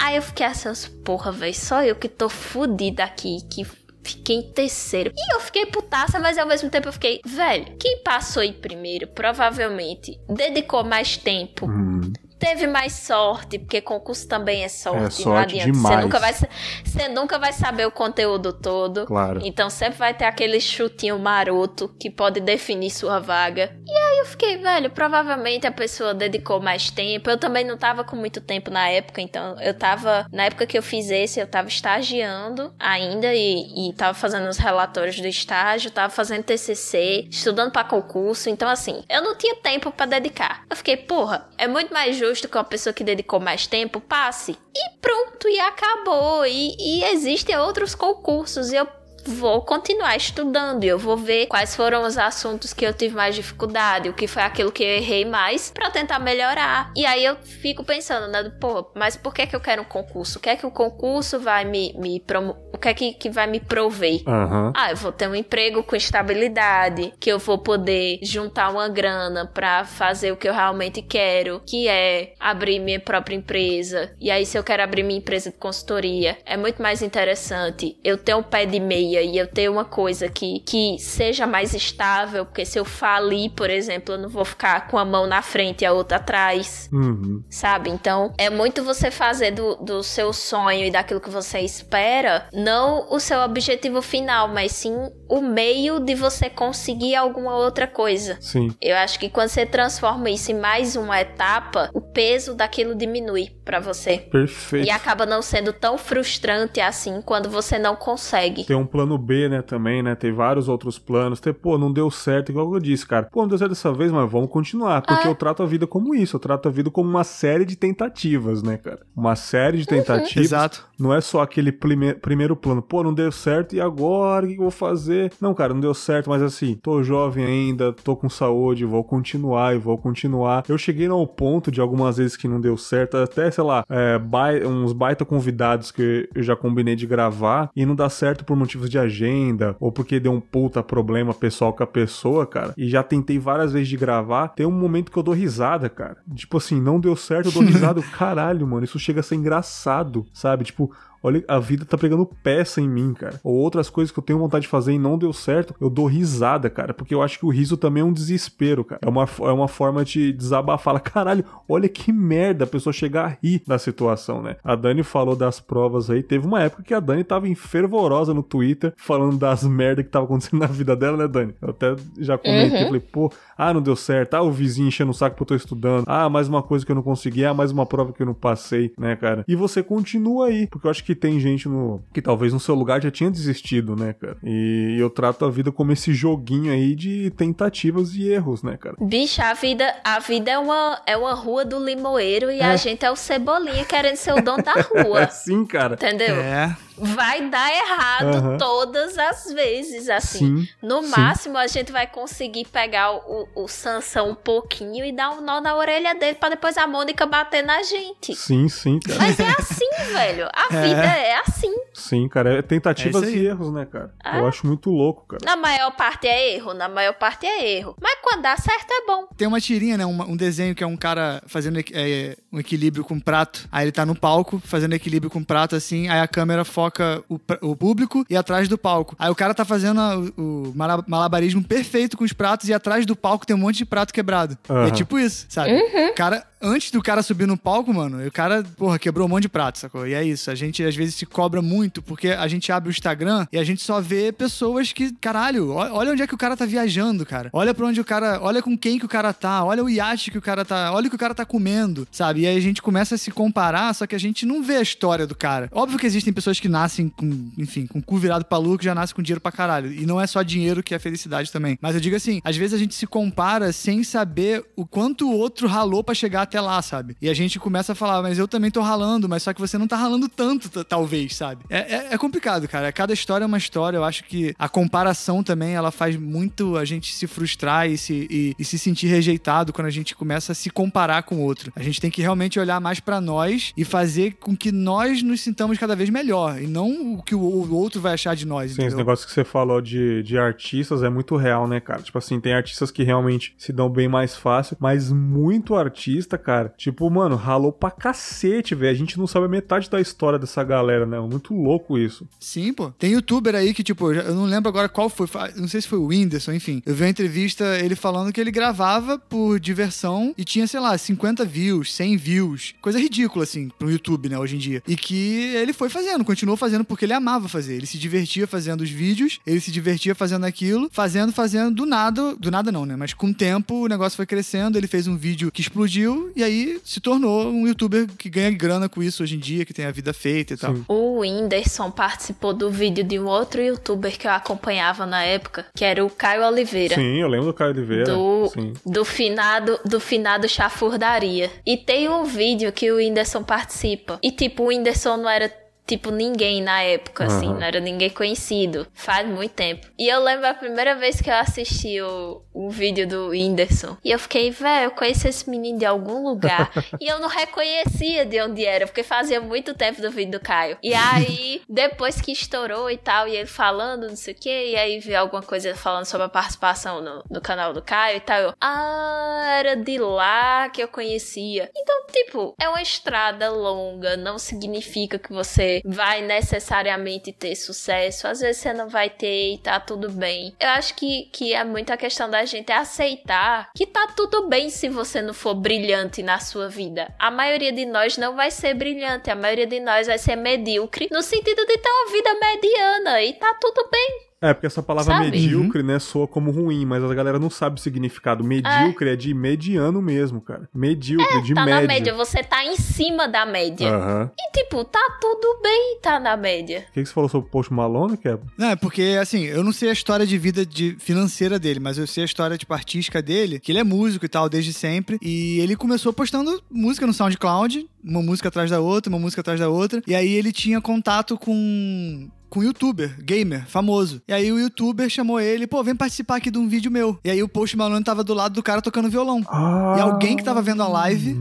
[0.00, 0.72] Aí eu fiquei assim,
[1.04, 3.66] porra, velho, só eu que tô fodida aqui, que
[4.02, 5.12] fiquei em terceiro.
[5.14, 9.08] E eu fiquei putaça, mas ao mesmo tempo eu fiquei, velho, quem passou em primeiro
[9.08, 11.66] provavelmente dedicou mais tempo.
[11.66, 12.12] Uhum
[12.42, 15.70] teve mais sorte, porque concurso também é sorte, é sorte não adianta.
[15.70, 15.94] Demais.
[15.94, 19.06] Você nunca, vai, você nunca vai saber o conteúdo todo.
[19.06, 19.40] Claro.
[19.44, 23.78] Então sempre vai ter aquele chutinho maroto que pode definir sua vaga.
[23.86, 27.30] E aí eu fiquei, velho, provavelmente a pessoa dedicou mais tempo.
[27.30, 30.26] Eu também não tava com muito tempo na época, então eu tava.
[30.32, 34.58] Na época que eu fiz esse, eu tava estagiando ainda e, e tava fazendo os
[34.58, 38.50] relatórios do estágio, tava fazendo TCC, estudando para concurso.
[38.50, 40.64] Então, assim, eu não tinha tempo para dedicar.
[40.68, 44.00] Eu fiquei, porra, é muito mais justo justo que uma pessoa que dedicou mais tempo
[44.00, 44.56] passe.
[44.74, 46.46] E pronto, e acabou.
[46.46, 48.72] E, e existem outros concursos.
[48.72, 48.86] Eu
[49.26, 53.34] vou continuar estudando e eu vou ver quais foram os assuntos que eu tive mais
[53.34, 56.92] dificuldade, o que foi aquilo que eu errei mais para tentar melhorar.
[56.96, 60.38] E aí eu fico pensando, né, pô, mas por que que eu quero um concurso?
[60.38, 63.30] O que é que o concurso vai me, me promo o que é que, que
[63.30, 64.22] vai me prover?
[64.26, 64.72] Uhum.
[64.74, 69.46] Ah, eu vou ter um emprego com estabilidade, que eu vou poder juntar uma grana
[69.46, 74.12] para fazer o que eu realmente quero, que é abrir minha própria empresa.
[74.20, 78.16] E aí se eu quero abrir minha empresa de consultoria, é muito mais interessante eu
[78.16, 82.44] ter um pé de meia e eu ter uma coisa que, que seja mais estável,
[82.44, 85.82] porque se eu falir, por exemplo, eu não vou ficar com a mão na frente
[85.82, 87.42] e a outra atrás, uhum.
[87.50, 87.90] sabe?
[87.90, 92.92] Então, é muito você fazer do, do seu sonho e daquilo que você espera, não
[92.92, 94.94] não o seu objetivo final, mas sim
[95.28, 98.36] o meio de você conseguir alguma outra coisa.
[98.40, 98.70] Sim.
[98.80, 103.50] Eu acho que quando você transforma isso em mais uma etapa, o peso daquilo diminui
[103.64, 104.18] para você.
[104.18, 104.86] Perfeito.
[104.86, 108.64] E acaba não sendo tão frustrante assim quando você não consegue.
[108.64, 110.14] Tem um plano B, né, também, né?
[110.14, 111.40] Tem vários outros planos.
[111.40, 113.28] Tem, pô, não deu certo, igual eu disse, cara.
[113.30, 115.02] Pô, não deu certo dessa vez, mas vamos continuar.
[115.02, 115.30] Porque É.
[115.30, 116.36] eu trato a vida como isso.
[116.36, 119.00] Eu trato a vida como uma série de tentativas, né, cara?
[119.16, 119.80] Uma série Uhum.
[119.82, 120.44] de tentativas.
[120.44, 120.86] Exato.
[120.98, 122.82] Não é só aquele prime- primeiro plano.
[122.82, 124.46] Pô, não deu certo, e agora?
[124.46, 125.32] O que eu vou fazer?
[125.40, 129.74] Não, cara, não deu certo, mas assim, tô jovem ainda, tô com saúde, vou continuar
[129.74, 130.64] e vou continuar.
[130.68, 134.18] Eu cheguei no ponto de algumas vezes que não deu certo, até, sei lá, é,
[134.18, 138.56] bai- uns baita convidados que eu já combinei de gravar e não dá certo por
[138.56, 142.74] motivos de agenda ou porque deu um puta problema pessoal com a pessoa, cara.
[142.76, 144.48] E já tentei várias vezes de gravar.
[144.48, 146.18] Tem um momento que eu dou risada, cara.
[146.34, 148.00] Tipo assim, não deu certo, eu dou risada.
[148.02, 150.64] Caralho, mano, isso chega a ser engraçado, sabe?
[150.64, 150.92] Tipo,
[151.22, 153.38] Olha, a vida tá pegando peça em mim, cara.
[153.44, 156.06] Ou outras coisas que eu tenho vontade de fazer e não deu certo, eu dou
[156.06, 156.92] risada, cara.
[156.92, 159.00] Porque eu acho que o riso também é um desespero, cara.
[159.04, 160.98] É uma, é uma forma de desabafar.
[161.00, 164.56] Caralho, olha que merda a pessoa chegar a rir da situação, né?
[164.64, 166.22] A Dani falou das provas aí.
[166.22, 170.24] Teve uma época que a Dani tava fervorosa no Twitter, falando das merdas que tava
[170.24, 171.54] acontecendo na vida dela, né, Dani?
[171.62, 172.86] Eu até já comentei, Uhum.
[172.86, 173.32] falei, pô,
[173.68, 174.34] ah, não deu certo.
[174.34, 176.04] Ah, o vizinho enchendo o saco porque eu tô estudando.
[176.06, 177.44] Ah, mais uma coisa que eu não consegui.
[177.44, 179.44] Ah, mais uma prova que eu não passei, né, cara?
[179.48, 182.74] E você continua aí, porque eu acho que tem gente no que talvez no seu
[182.74, 184.36] lugar já tinha desistido, né, cara?
[184.44, 188.96] E eu trato a vida como esse joguinho aí de tentativas e erros, né, cara?
[189.00, 192.64] Bicha, a vida, a vida é uma, é uma rua do limoeiro e É.
[192.64, 195.20] a gente é o cebolinha querendo ser o dono da É rua.
[195.24, 195.94] assim, cara.
[195.94, 196.36] Entendeu?
[196.36, 196.76] É.
[196.96, 198.58] Vai dar errado Aham.
[198.58, 200.58] todas as vezes, assim.
[200.62, 200.68] Sim.
[200.82, 201.08] No sim.
[201.10, 205.60] máximo, a gente vai conseguir pegar o, o Sansão um pouquinho e dar um nó
[205.60, 208.34] na orelha dele pra depois a Mônica bater na gente.
[208.34, 209.18] Sim, sim, cara.
[209.18, 210.48] Mas é assim, velho.
[210.54, 210.82] A É.
[210.82, 211.72] vida é assim.
[211.94, 212.58] Sim, cara.
[212.58, 214.12] É tentativas É e erros, né, cara?
[214.24, 214.38] É.
[214.38, 215.42] Eu acho muito louco, cara.
[215.44, 217.96] Na maior parte é erro, na maior parte é erro.
[218.00, 219.26] Mas quando dá certo é bom.
[219.36, 220.04] Tem uma tirinha, né?
[220.06, 223.66] Um, um desenho que é um cara fazendo é, um equilíbrio com um prato.
[223.72, 226.08] Aí ele tá no palco, fazendo equilíbrio com um prato assim.
[226.08, 226.81] Aí a câmera foca
[227.28, 229.14] o, pra- o público e atrás do palco.
[229.18, 232.74] Aí o cara tá fazendo a- o, o mala- malabarismo perfeito com os pratos e
[232.74, 234.56] atrás do palco tem um monte de prato quebrado.
[234.68, 234.86] Aham.
[234.86, 235.70] É tipo isso, sabe?
[236.10, 239.42] O Cara, antes do cara subir no palco, mano, o cara, porra, quebrou um monte
[239.42, 240.06] de prato, sacou?
[240.06, 240.50] E é isso.
[240.50, 243.64] A gente às vezes se cobra muito porque a gente abre o Instagram e a
[243.64, 247.50] gente só vê pessoas que, caralho, olha onde é que o cara tá viajando, cara.
[247.52, 250.30] Olha pra onde o cara, olha com quem que o cara tá, olha o iate
[250.30, 252.42] que o cara tá, olha o que o cara tá comendo, sabe?
[252.42, 254.82] E aí a gente começa a se comparar, só que a gente não vê a
[254.82, 255.68] história do cara.
[255.72, 258.84] Óbvio que existem pessoas que nascem com, enfim, com o cu virado pra lua, que
[258.84, 259.92] já nascem com dinheiro pra caralho.
[259.92, 261.78] E não é só dinheiro que é felicidade também.
[261.80, 265.36] Mas eu digo assim, às vezes a gente se compara sem saber o quanto o
[265.36, 267.16] outro ralou pra chegar até lá, sabe?
[267.20, 269.78] E a gente começa a falar, mas eu também tô ralando, mas só que você
[269.78, 271.64] não tá ralando tanto, talvez, sabe?
[271.70, 272.92] É, é- é complicado, cara.
[272.92, 273.96] Cada história é uma história.
[273.96, 278.26] Eu acho que a comparação também, ela faz muito a gente se frustrar e se,
[278.30, 281.72] e, e se sentir rejeitado quando a gente começa a se comparar com o outro.
[281.74, 285.40] A gente tem que realmente olhar mais pra nós e fazer com que nós nos
[285.40, 286.60] sintamos cada vez melhor.
[286.60, 288.98] E não o que o, o outro vai achar de nós, Sim, esse entendeu?
[288.98, 292.02] negócio que você falou de, de artistas é muito real, né, cara?
[292.02, 296.72] Tipo assim, tem artistas que realmente se dão bem mais fácil, mas muito artista, cara,
[296.76, 298.92] tipo, mano, ralou pra cacete, velho.
[298.92, 301.18] A gente não sabe a metade da história dessa galera, né?
[301.20, 302.26] Muito louco isso.
[302.38, 302.90] Sim, pô.
[302.90, 305.28] Tem youtuber aí que, tipo, eu não lembro agora qual foi.
[305.56, 306.82] Não sei se foi o Whindersson, enfim.
[306.84, 310.96] Eu vi uma entrevista ele falando que ele gravava por diversão e tinha, sei lá,
[310.96, 312.74] 50 views, 100 views.
[312.80, 314.82] Coisa ridícula, assim, pro YouTube, né, hoje em dia.
[314.86, 317.74] E que ele foi fazendo, continuou fazendo porque ele amava fazer.
[317.74, 322.34] Ele se divertia fazendo os vídeos, ele se divertia fazendo aquilo, fazendo, fazendo do nada.
[322.36, 322.96] Do nada não, né?
[322.96, 326.42] Mas com o tempo o negócio foi crescendo, ele fez um vídeo que explodiu e
[326.42, 329.84] aí se tornou um youtuber que ganha grana com isso hoje em dia, que tem
[329.84, 330.74] a vida feita e tal.
[330.74, 330.84] Sim.
[330.88, 335.84] O Whindersson participou do vídeo de um outro youtuber que eu acompanhava na época, que
[335.84, 336.94] era o Caio Oliveira.
[336.94, 338.04] Sim, eu lembro do Caio Oliveira.
[338.04, 338.72] Do, Sim.
[338.84, 341.50] do finado do finado chafurdaria.
[341.66, 344.18] E tem um vídeo que o Whindersson participa.
[344.22, 347.58] E tipo, o Whindersson não era tipo ninguém na época, assim, Aham.
[347.58, 348.86] não era ninguém conhecido.
[348.94, 349.86] Faz muito tempo.
[349.98, 353.96] E eu lembro a primeira vez que eu assisti o, o vídeo do Whindersson.
[354.04, 356.70] E eu fiquei, velho, eu conheço esse menino de algum lugar.
[357.00, 360.78] e eu não reconhecia de onde era, porque fazia muito tempo do vídeo do Caio.
[360.82, 364.76] E aí, depois que estourou e tal, e ele falando, não sei o quê, e
[364.76, 368.40] aí vi alguma coisa falando sobre a participação no, no canal do Caio e tal.
[368.40, 371.70] Eu, ah, era de lá que eu conhecia.
[371.76, 378.40] Então, tipo, é uma estrada longa, não significa que você vai necessariamente ter sucesso, às
[378.40, 380.54] vezes você não vai ter e tá tudo bem.
[380.60, 384.68] Eu acho que, que é muito a questão da gente aceitar que tá tudo bem
[384.68, 387.14] se você não for brilhante na sua vida.
[387.18, 391.08] A maioria de nós não vai ser brilhante, a maioria de nós vai ser medíocre
[391.10, 394.31] no sentido de ter uma vida mediana e tá tudo bem.
[394.42, 395.30] É, porque essa palavra sabe?
[395.30, 395.86] medíocre, uhum.
[395.86, 398.42] né, soa como ruim, mas a galera não sabe o significado.
[398.42, 400.68] Medíocre é, é de mediano mesmo, cara.
[400.74, 401.80] Medíocre, é, de tá média.
[401.80, 403.96] na média, você tá em cima da média.
[403.96, 404.28] Uhum.
[404.36, 406.84] E tipo, tá tudo bem tá na média.
[406.90, 408.42] O que, que você falou sobre o Post Malone, Kevin?
[408.58, 411.96] Não, é porque, assim, eu não sei a história de vida de financeira dele, mas
[411.96, 415.18] eu sei a história, tipo, artística dele, que ele é músico e tal, desde sempre.
[415.22, 419.60] E ele começou postando música no SoundCloud, uma música atrás da outra, uma música atrás
[419.60, 420.02] da outra.
[420.06, 424.20] E aí ele tinha contato com com um youtuber, gamer, famoso.
[424.28, 427.18] E aí o youtuber chamou ele, pô, vem participar aqui de um vídeo meu.
[427.24, 429.42] E aí o Post Malone tava do lado do cara tocando violão.
[429.48, 429.94] Ah.
[429.96, 431.40] E alguém que tava vendo a live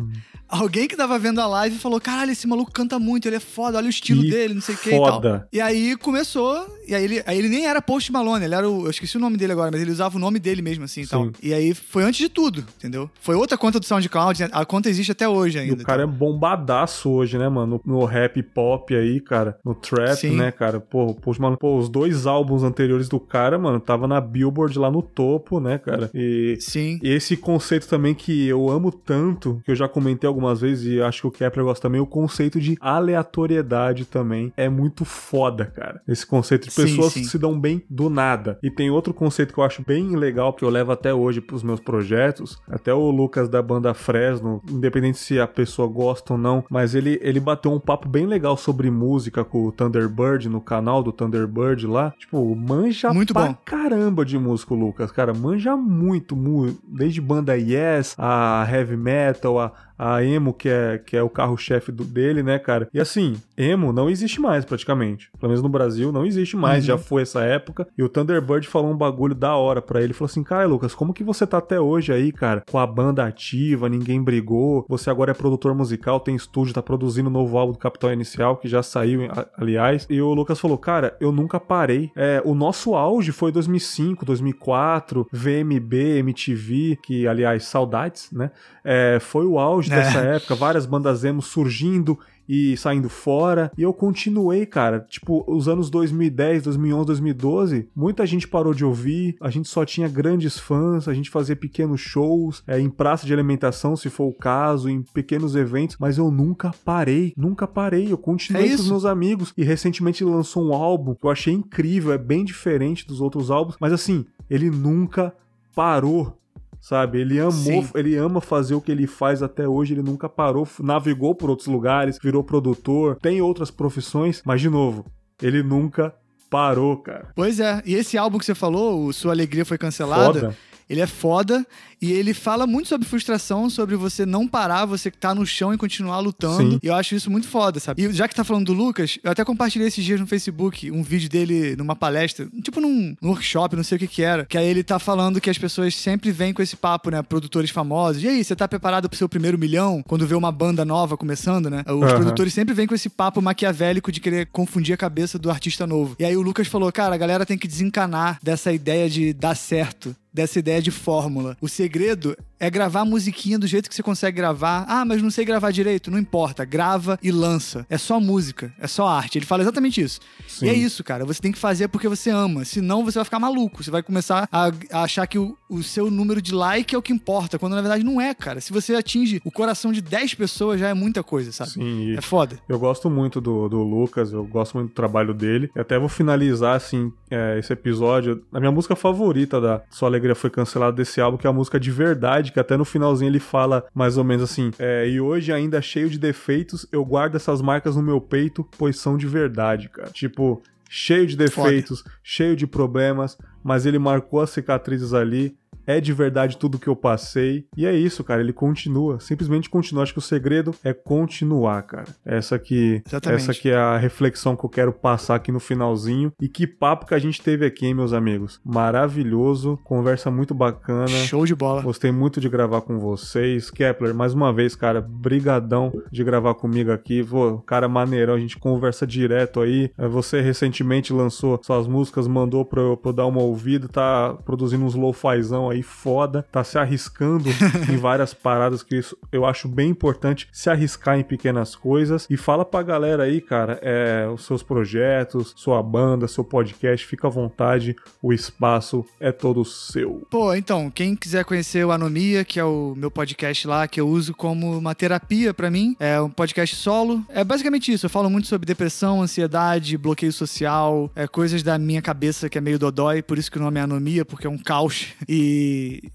[0.52, 3.78] alguém que tava vendo a live falou: caralho, esse maluco canta muito, ele é foda,
[3.78, 5.22] olha o estilo que dele, não sei o que e tal.
[5.52, 8.84] E aí começou, e aí ele, aí ele nem era Post Malone, ele era o.
[8.84, 11.08] Eu esqueci o nome dele agora, mas ele usava o nome dele mesmo, assim e
[11.08, 11.32] tal.
[11.42, 13.10] E aí foi antes de tudo, entendeu?
[13.22, 14.50] Foi outra conta do SoundCloud, né?
[14.52, 15.80] a conta existe até hoje ainda.
[15.80, 16.14] E o cara então.
[16.14, 17.80] é bombadaço hoje, né, mano?
[17.86, 20.36] No, no, rap pop aí, cara, no trap, Sim.
[20.36, 20.82] né, cara?
[20.82, 24.92] Pô, Post Malone, pô, os dois álbuns anteriores do cara, mano, tava na Billboard lá
[24.92, 26.10] no topo, né, cara?
[26.14, 27.00] E, Sim.
[27.02, 31.02] E esse conceito também que eu amo tanto, que eu já comentei algumas vezes e
[31.02, 36.02] acho que o Kepler gosta também, o conceito de aleatoriedade também é muito foda, cara.
[36.06, 37.26] Esse conceito de pessoas sim, sim.
[37.26, 38.60] que se dão bem do nada.
[38.64, 41.64] E tem outro conceito que eu acho bem legal, que eu levo até hoje pros
[41.64, 46.64] meus projetos, até o Lucas da banda Fresno, independente se a pessoa gosta ou não,
[46.70, 51.04] mas ele, ele bateu um papo bem legal sobre música com o Thunderbird no canal
[51.04, 52.14] do Thunderbird lá.
[52.18, 53.56] Tipo, manja muito pra bom.
[53.66, 55.12] caramba de música, Lucas.
[55.12, 56.80] Cara, manja muito, muito.
[56.88, 59.72] Desde banda Yes, a heavy metal, a,
[60.02, 62.90] a emo, que é, que é o carro-chefe dele, né, cara?
[62.92, 65.30] E assim, emo não existe mais praticamente.
[65.40, 66.88] Pelo menos no Brasil não existe mais, uhum.
[66.88, 67.88] já foi essa época.
[67.96, 70.12] E o Thunderbird falou um bagulho da hora pra ele.
[70.12, 72.64] Falou assim: Cara, Lucas, como que você tá até hoje aí, cara?
[72.72, 74.84] Com a banda ativa, ninguém brigou.
[74.90, 78.58] Você agora é produtor musical, tem estúdio, tá produzindo um novo álbum do Capital Inicial,
[78.58, 80.08] que já saiu, aliás.
[80.10, 82.10] E o Lucas falou: Cara, eu nunca parei.
[82.16, 88.50] É, o nosso auge foi 2005, 2004, VMB, MTV, que aliás, saudades, né?
[88.84, 90.36] É, foi o auge dessa é.
[90.38, 92.18] época, várias bandas emo surgindo
[92.48, 93.72] e saindo fora.
[93.78, 95.00] E eu continuei, cara.
[95.00, 100.08] Tipo, os anos 2010, 2011, 2012, muita gente parou de ouvir, a gente só tinha
[100.10, 104.34] grandes fãs, a gente fazia pequenos shows, é, em praça de alimentação, se for o
[104.34, 108.12] caso, em pequenos eventos, mas eu nunca parei, nunca parei.
[108.12, 111.54] Eu continuei é com os meus amigos e recentemente lançou um álbum que eu achei
[111.54, 115.34] incrível, é bem diferente dos outros álbuns, mas assim, ele nunca
[115.74, 116.38] parou
[116.82, 117.20] sabe?
[117.20, 117.90] Ele amou, Sim.
[117.96, 121.68] ele ama fazer o que ele faz até hoje, ele nunca parou, navegou por outros
[121.68, 125.06] lugares, virou produtor, tem outras profissões, mas de novo,
[125.42, 126.14] ele nunca
[126.50, 127.30] parou, cara.
[127.36, 130.58] Pois é, e esse álbum que você falou, o Sua Alegria Foi Cancelada, Foda.
[130.92, 131.66] Ele é foda
[132.02, 135.78] e ele fala muito sobre frustração, sobre você não parar, você tá no chão e
[135.78, 136.74] continuar lutando.
[136.74, 136.80] Sim.
[136.84, 138.04] E eu acho isso muito foda, sabe?
[138.04, 141.02] E já que tá falando do Lucas, eu até compartilhei esses dias no Facebook um
[141.02, 144.46] vídeo dele numa palestra, tipo num, num workshop, não sei o que que era.
[144.46, 147.22] Que aí ele tá falando que as pessoas sempre vêm com esse papo, né?
[147.22, 148.22] Produtores famosos.
[148.24, 150.04] E aí, você tá preparado pro seu primeiro milhão?
[150.06, 151.84] Quando vê uma banda nova começando, né?
[151.88, 152.00] Os uhum.
[152.02, 156.18] produtores sempre vêm com esse papo maquiavélico de querer confundir a cabeça do artista novo.
[156.20, 159.56] E aí o Lucas falou, cara, a galera tem que desencanar dessa ideia de dar
[159.56, 161.58] certo dessa ideia de fórmula.
[161.62, 164.86] O segredo é gravar a musiquinha do jeito que você consegue gravar.
[164.88, 166.12] Ah, mas não sei gravar direito.
[166.12, 166.64] Não importa.
[166.64, 167.88] Grava e lança.
[167.90, 168.72] É só música.
[168.80, 169.40] É só arte.
[169.40, 170.20] Ele fala exatamente isso.
[170.48, 170.68] Sim.
[170.68, 171.26] E é isso, cara.
[171.26, 172.64] Você tem que fazer porque você ama.
[172.64, 173.84] Senão você vai ficar maluco.
[173.84, 177.02] Você vai começar a, a achar que o, o, seu número de like é o
[177.02, 177.58] que importa.
[177.58, 178.62] Quando na verdade não é, cara.
[178.62, 181.72] Se você atinge o coração de 10 pessoas, já é muita coisa, sabe?
[181.72, 182.16] Sim.
[182.16, 182.60] É foda.
[182.70, 184.32] Eu gosto muito do, do Lucas.
[184.32, 185.72] Eu gosto muito do trabalho dele.
[185.74, 188.44] Eu até vou finalizar, assim, é, esse episódio.
[188.54, 191.80] A minha música favorita da Sua Alegria foi cancelada desse álbum, que é a música
[191.80, 195.52] de verdade que até no finalzinho ele fala mais ou menos assim: é, E hoje,
[195.52, 199.90] ainda cheio de defeitos, eu guardo essas marcas no meu peito, pois são de verdade,
[199.90, 200.10] cara.
[200.10, 202.16] Tipo, cheio de defeitos, Foda.
[202.22, 205.56] cheio de problemas, mas ele marcou as cicatrizes ali
[205.86, 207.66] é de verdade tudo que eu passei.
[207.76, 208.42] E é isso, cara.
[208.42, 210.04] Ele continua, simplesmente continua.
[210.04, 212.08] Acho que o segredo é continuar, cara.
[212.26, 213.42] Essa aqui, Exatamente.
[213.42, 216.32] essa aqui é a reflexão que eu quero passar aqui no finalzinho.
[216.42, 218.60] E que papo que a gente teve aqui, hein, meus amigos.
[218.64, 221.08] Maravilhoso, conversa muito bacana.
[221.08, 221.82] Show de bola.
[221.82, 223.70] Gostei muito de gravar com vocês.
[223.72, 227.24] Kepler, mais uma vez, cara, brigadão de gravar comigo aqui.
[227.24, 229.92] Pô, cara maneirão, a gente conversa direto aí.
[229.98, 234.36] É, você recentemente lançou suas músicas, mandou pra eu, pra eu dar uma ouvida, tá
[234.46, 237.50] produzindo uns lo-fizão aí foda, tá se arriscando
[237.92, 242.28] em várias paradas que isso, eu acho bem importante se arriscar em pequenas coisas.
[242.30, 247.28] E fala pra galera aí, cara, é, os seus projetos, sua banda, seu podcast, fica
[247.28, 250.28] à vontade, o espaço é todo seu.
[250.30, 254.08] Pô, então, quem quiser conhecer o Anomia, que é o meu podcast lá, que eu
[254.08, 257.24] uso como uma terapia para mim, é um podcast solo.
[257.30, 262.02] É basicamente isso, eu falo muito sobre depressão, ansiedade, bloqueio social, é, coisas da minha
[262.02, 264.58] cabeça que é meio dodói, por isso que o nome é Anomia, porque é um
[264.58, 265.08] caos.
[265.34, 265.61] E,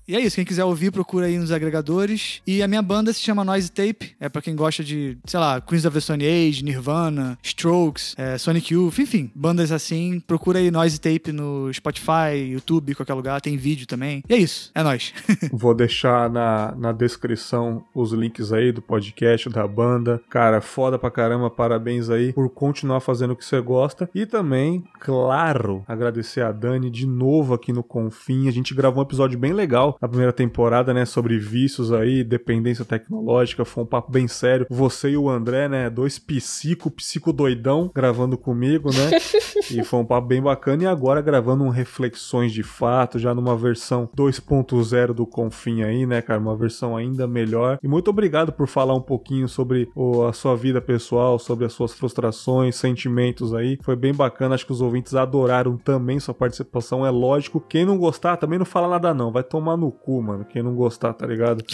[0.09, 2.41] e é isso, quem quiser ouvir, procura aí nos agregadores.
[2.47, 5.61] E a minha banda se chama Noise Tape, é para quem gosta de, sei lá,
[5.61, 10.21] Queens of the Stone Age, Nirvana, Strokes, é, Sonic Youth, enfim, bandas assim.
[10.27, 14.23] Procura aí Noise Tape no Spotify, YouTube, qualquer lugar, tem vídeo também.
[14.29, 15.13] E é isso, é nóis.
[15.53, 20.21] Vou deixar na, na descrição os links aí do podcast, da banda.
[20.31, 24.09] Cara, foda pra caramba, parabéns aí por continuar fazendo o que você gosta.
[24.15, 28.49] E também, claro, agradecer a Dani de novo aqui no Confim.
[28.49, 32.85] A gente gravou um episódio bem legal na primeira temporada, né, sobre vícios aí, dependência
[32.85, 33.65] tecnológica.
[33.65, 34.67] Foi um papo bem sério.
[34.71, 39.19] Você e o André, né, dois psico, psico doidão, gravando comigo, né?
[39.71, 40.85] e foi um papo bem bacana.
[40.85, 46.23] E agora gravando um Reflexões de Fato, já numa versão 2.0 do Confim aí, né,
[46.23, 46.41] cara?
[46.41, 47.79] Uma versão ainda melhor.
[47.83, 51.73] E muito obrigado por falar um pouquinho sobre o, a sua vida pessoal, sobre as
[51.73, 53.79] suas frustrações, sentimentos aí.
[53.83, 54.55] Foi bem bacana.
[54.55, 57.05] Acho que os ouvintes adoraram também sua participação.
[57.05, 57.61] É lógico.
[57.61, 59.26] Quem não gostar também não fala nada, não.
[59.31, 60.45] Vai tomar no cu, mano.
[60.45, 61.65] Quem não gostar, tá ligado?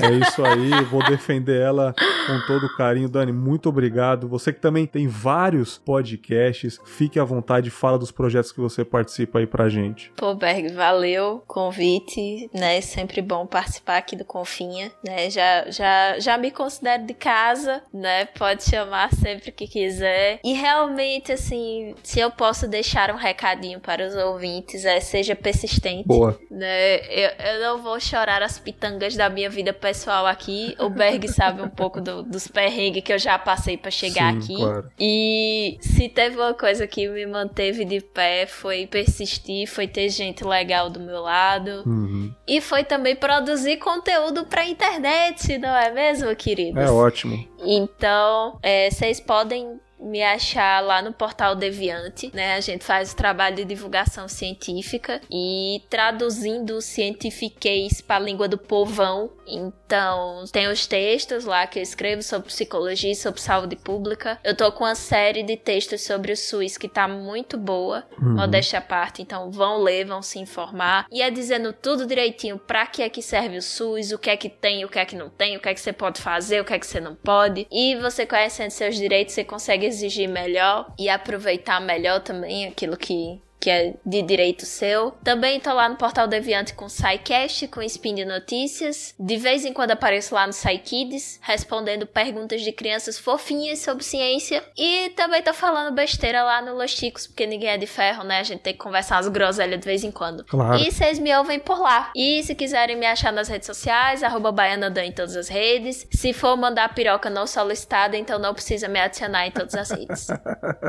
[0.00, 0.70] É isso aí.
[0.84, 1.94] Vou defender ela
[2.26, 3.08] com todo carinho.
[3.08, 4.28] Dani, muito obrigado.
[4.28, 9.38] Você que também tem vários podcasts, fique à vontade, fala dos projetos que você participa
[9.38, 10.12] aí pra gente.
[10.16, 12.80] Pô, Berg, valeu convite, né?
[12.80, 15.30] Sempre bom participar aqui do Confinha, né?
[15.30, 18.24] Já, já, já me considero de casa, né?
[18.26, 20.40] Pode chamar sempre que quiser.
[20.44, 26.06] E realmente, assim, se eu posso deixar um recadinho para os ouvintes, é seja persistente.
[26.06, 26.38] Boa.
[26.50, 27.01] Né?
[27.08, 30.74] Eu, eu não vou chorar as pitangas da minha vida pessoal aqui.
[30.78, 34.38] O Berg sabe um pouco do, dos perrengues que eu já passei para chegar Sim,
[34.38, 34.56] aqui.
[34.56, 34.90] Claro.
[34.98, 40.44] E se teve uma coisa que me manteve de pé, foi persistir, foi ter gente
[40.44, 41.82] legal do meu lado.
[41.86, 42.32] Uhum.
[42.46, 46.82] E foi também produzir conteúdo pra internet, não é mesmo, queridos?
[46.82, 47.46] É ótimo.
[47.64, 52.54] Então, é, vocês podem me achar lá no portal Deviante, né?
[52.54, 58.58] A gente faz o trabalho de divulgação científica e traduzindo cientifiquez para a língua do
[58.58, 59.30] povão.
[59.54, 64.38] Então, tem os textos lá que eu escrevo sobre psicologia, sobre saúde pública.
[64.42, 68.34] Eu tô com uma série de textos sobre o SUS que tá muito boa, Uhum.
[68.36, 69.22] modéstia à parte.
[69.22, 71.06] Então, vão ler, vão se informar.
[71.10, 74.36] E é dizendo tudo direitinho pra que é que serve o SUS, o que é
[74.36, 76.60] que tem, o que é que não tem, o que é que você pode fazer,
[76.60, 77.66] o que é que você não pode.
[77.70, 83.40] E você conhecendo seus direitos, você consegue exigir melhor e aproveitar melhor também aquilo que
[83.62, 85.12] que é de direito seu.
[85.22, 89.14] Também tô lá no Portal Deviante com SciCast, com Spin de Notícias.
[89.16, 94.64] De vez em quando apareço lá no SciKids, respondendo perguntas de crianças fofinhas sobre ciência.
[94.76, 98.40] E também tô falando besteira lá no Los Chicos, porque ninguém é de ferro, né?
[98.40, 100.42] A gente tem que conversar umas groselhas de vez em quando.
[100.42, 100.82] Claro.
[100.82, 102.10] E vocês me ouvem por lá.
[102.16, 106.04] E se quiserem me achar nas redes sociais, arroba BaianaDan em todas as redes.
[106.10, 110.26] Se for mandar piroca não solicitada, então não precisa me adicionar em todas as redes.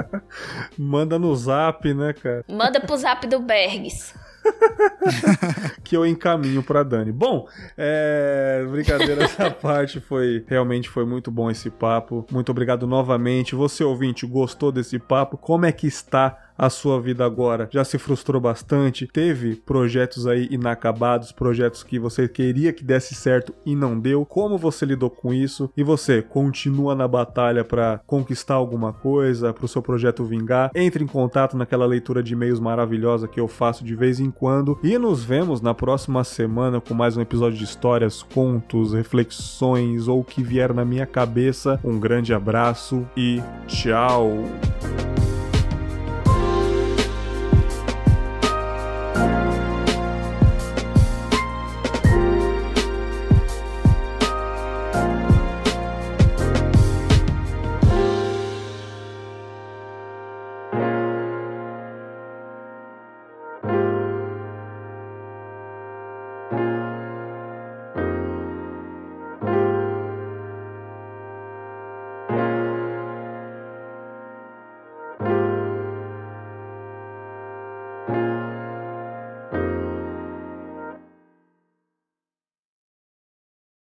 [0.76, 2.44] Manda no zap, né, cara?
[2.48, 4.14] Manda pro zap do Bergs.
[5.84, 7.12] que eu encaminho pra Dani.
[7.12, 7.48] Bom,
[7.78, 8.66] é...
[8.70, 12.26] brincadeira essa parte foi realmente foi muito bom esse papo.
[12.32, 13.56] Muito obrigado novamente.
[13.56, 15.38] Você ouvinte gostou desse papo?
[15.38, 17.68] Como é que está a sua vida agora?
[17.72, 19.08] Já se frustrou bastante?
[19.08, 24.26] Teve projetos aí inacabados, projetos que você queria que desse certo e não deu?
[24.26, 25.72] Como você lidou com isso?
[25.76, 30.72] E você continua na batalha para conquistar alguma coisa, para o seu projeto vingar?
[30.76, 34.80] Entre em contato naquela leitura de e-mails maravilhosa que eu faço de vez em quando
[34.84, 40.22] e nos vemos na próxima semana com mais um episódio de histórias, contos, reflexões ou
[40.22, 41.80] o que vier na minha cabeça.
[41.84, 44.44] Um grande abraço e tchau.